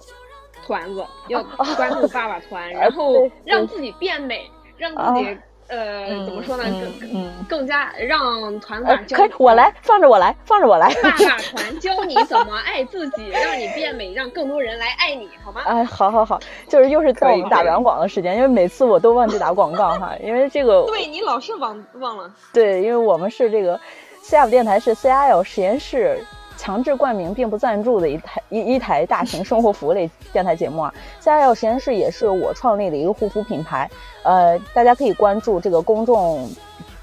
[0.66, 1.44] 团子，要
[1.76, 5.38] 关注爸爸团， 然呃后让自己变美，让自己
[5.76, 10.88] 呃怎么说呢，嗯更嗯更加让团子呃，教可以，我来，放着我来，放着我来。
[11.02, 11.16] 爸爸
[11.54, 15.60] 团教你怎么爱自己，让你变美，让更多人来爱你，好吗？
[15.64, 16.38] 哎，好好好，
[16.68, 23.78] 就是又是到我们打软广的时间，因为每次我都忘记打广告哈，因为这个 对你老是忘忘了，对，因为我们是这个
[24.22, 26.18] CF 电台是 CIL 实验室
[26.56, 30.94] 强制冠名并不赞助的一台一一台大型生活服务类电台节目啊。
[31.20, 33.90] CIL 实验室也是我创立的一个护肤品牌，
[34.22, 36.48] 呃，大家可以关注这个公众。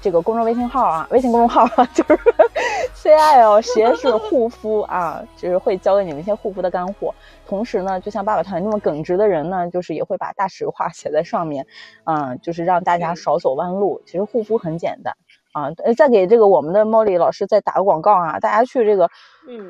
[0.00, 1.64] 这个公众微信号啊， 微信公众号，
[1.94, 2.18] 就是
[2.96, 7.14] CIL 实验室护肤啊，就是会教给你们一些护肤的干货。
[7.46, 11.64] 同时呢，就像爸爸团那么耿直的人呢，就是也会把大实话写在上面，
[12.02, 14.02] 嗯、就是让大家少走弯路。
[14.04, 15.14] 其实护肤很简单。
[15.52, 19.08] 啊，呃再给这个我们的 Molly 老师再打个广告啊，大家去这个
[19.48, 19.68] 嗯，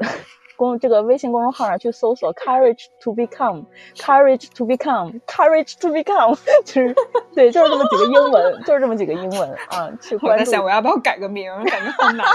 [0.57, 6.95] 公这个微信公众号上去搜索 courage to become，courage to become，courage to become， 就是
[7.35, 11.65] 对，就是这么几个英文，就是这么几个英文啊，去我关注在想，我要不要改个名儿？
[11.65, 12.27] 感觉好难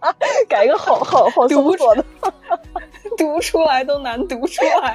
[0.00, 0.14] 啊，
[0.48, 2.04] 改一个好好好搜索的，
[3.18, 4.94] 读出来都难读出来。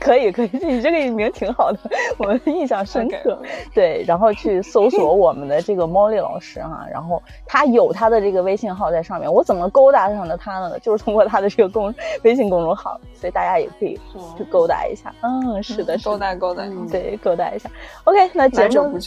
[0.00, 1.78] 可以可以，你这个名挺好的，
[2.18, 3.38] 我们印象深刻。
[3.74, 10.78] 对，然后去搜索我们的这个 Molly 老师哈、然后他有他的这个微信号在上面，我怎么勾搭上的他呢？
[10.80, 13.98] 就是通过他的这个公微信公众号，所以大家也可以
[14.36, 15.14] 去勾搭一下。
[15.22, 17.70] 嗯，是的，是勾，搭勾搭，对，勾搭一下。
[18.04, 18.98] OK，那节目。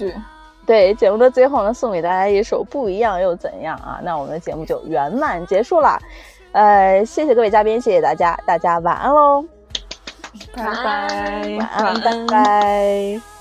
[0.68, 6.00] 对节目的最后呢，送给大家一首《不一样又怎样》啊，那我们的节目就圆满结束了。
[6.56, 9.46] 呃，谢谢各位嘉宾，谢谢大家，大家晚安喽，
[10.56, 13.35] 拜拜，晚安，拜拜。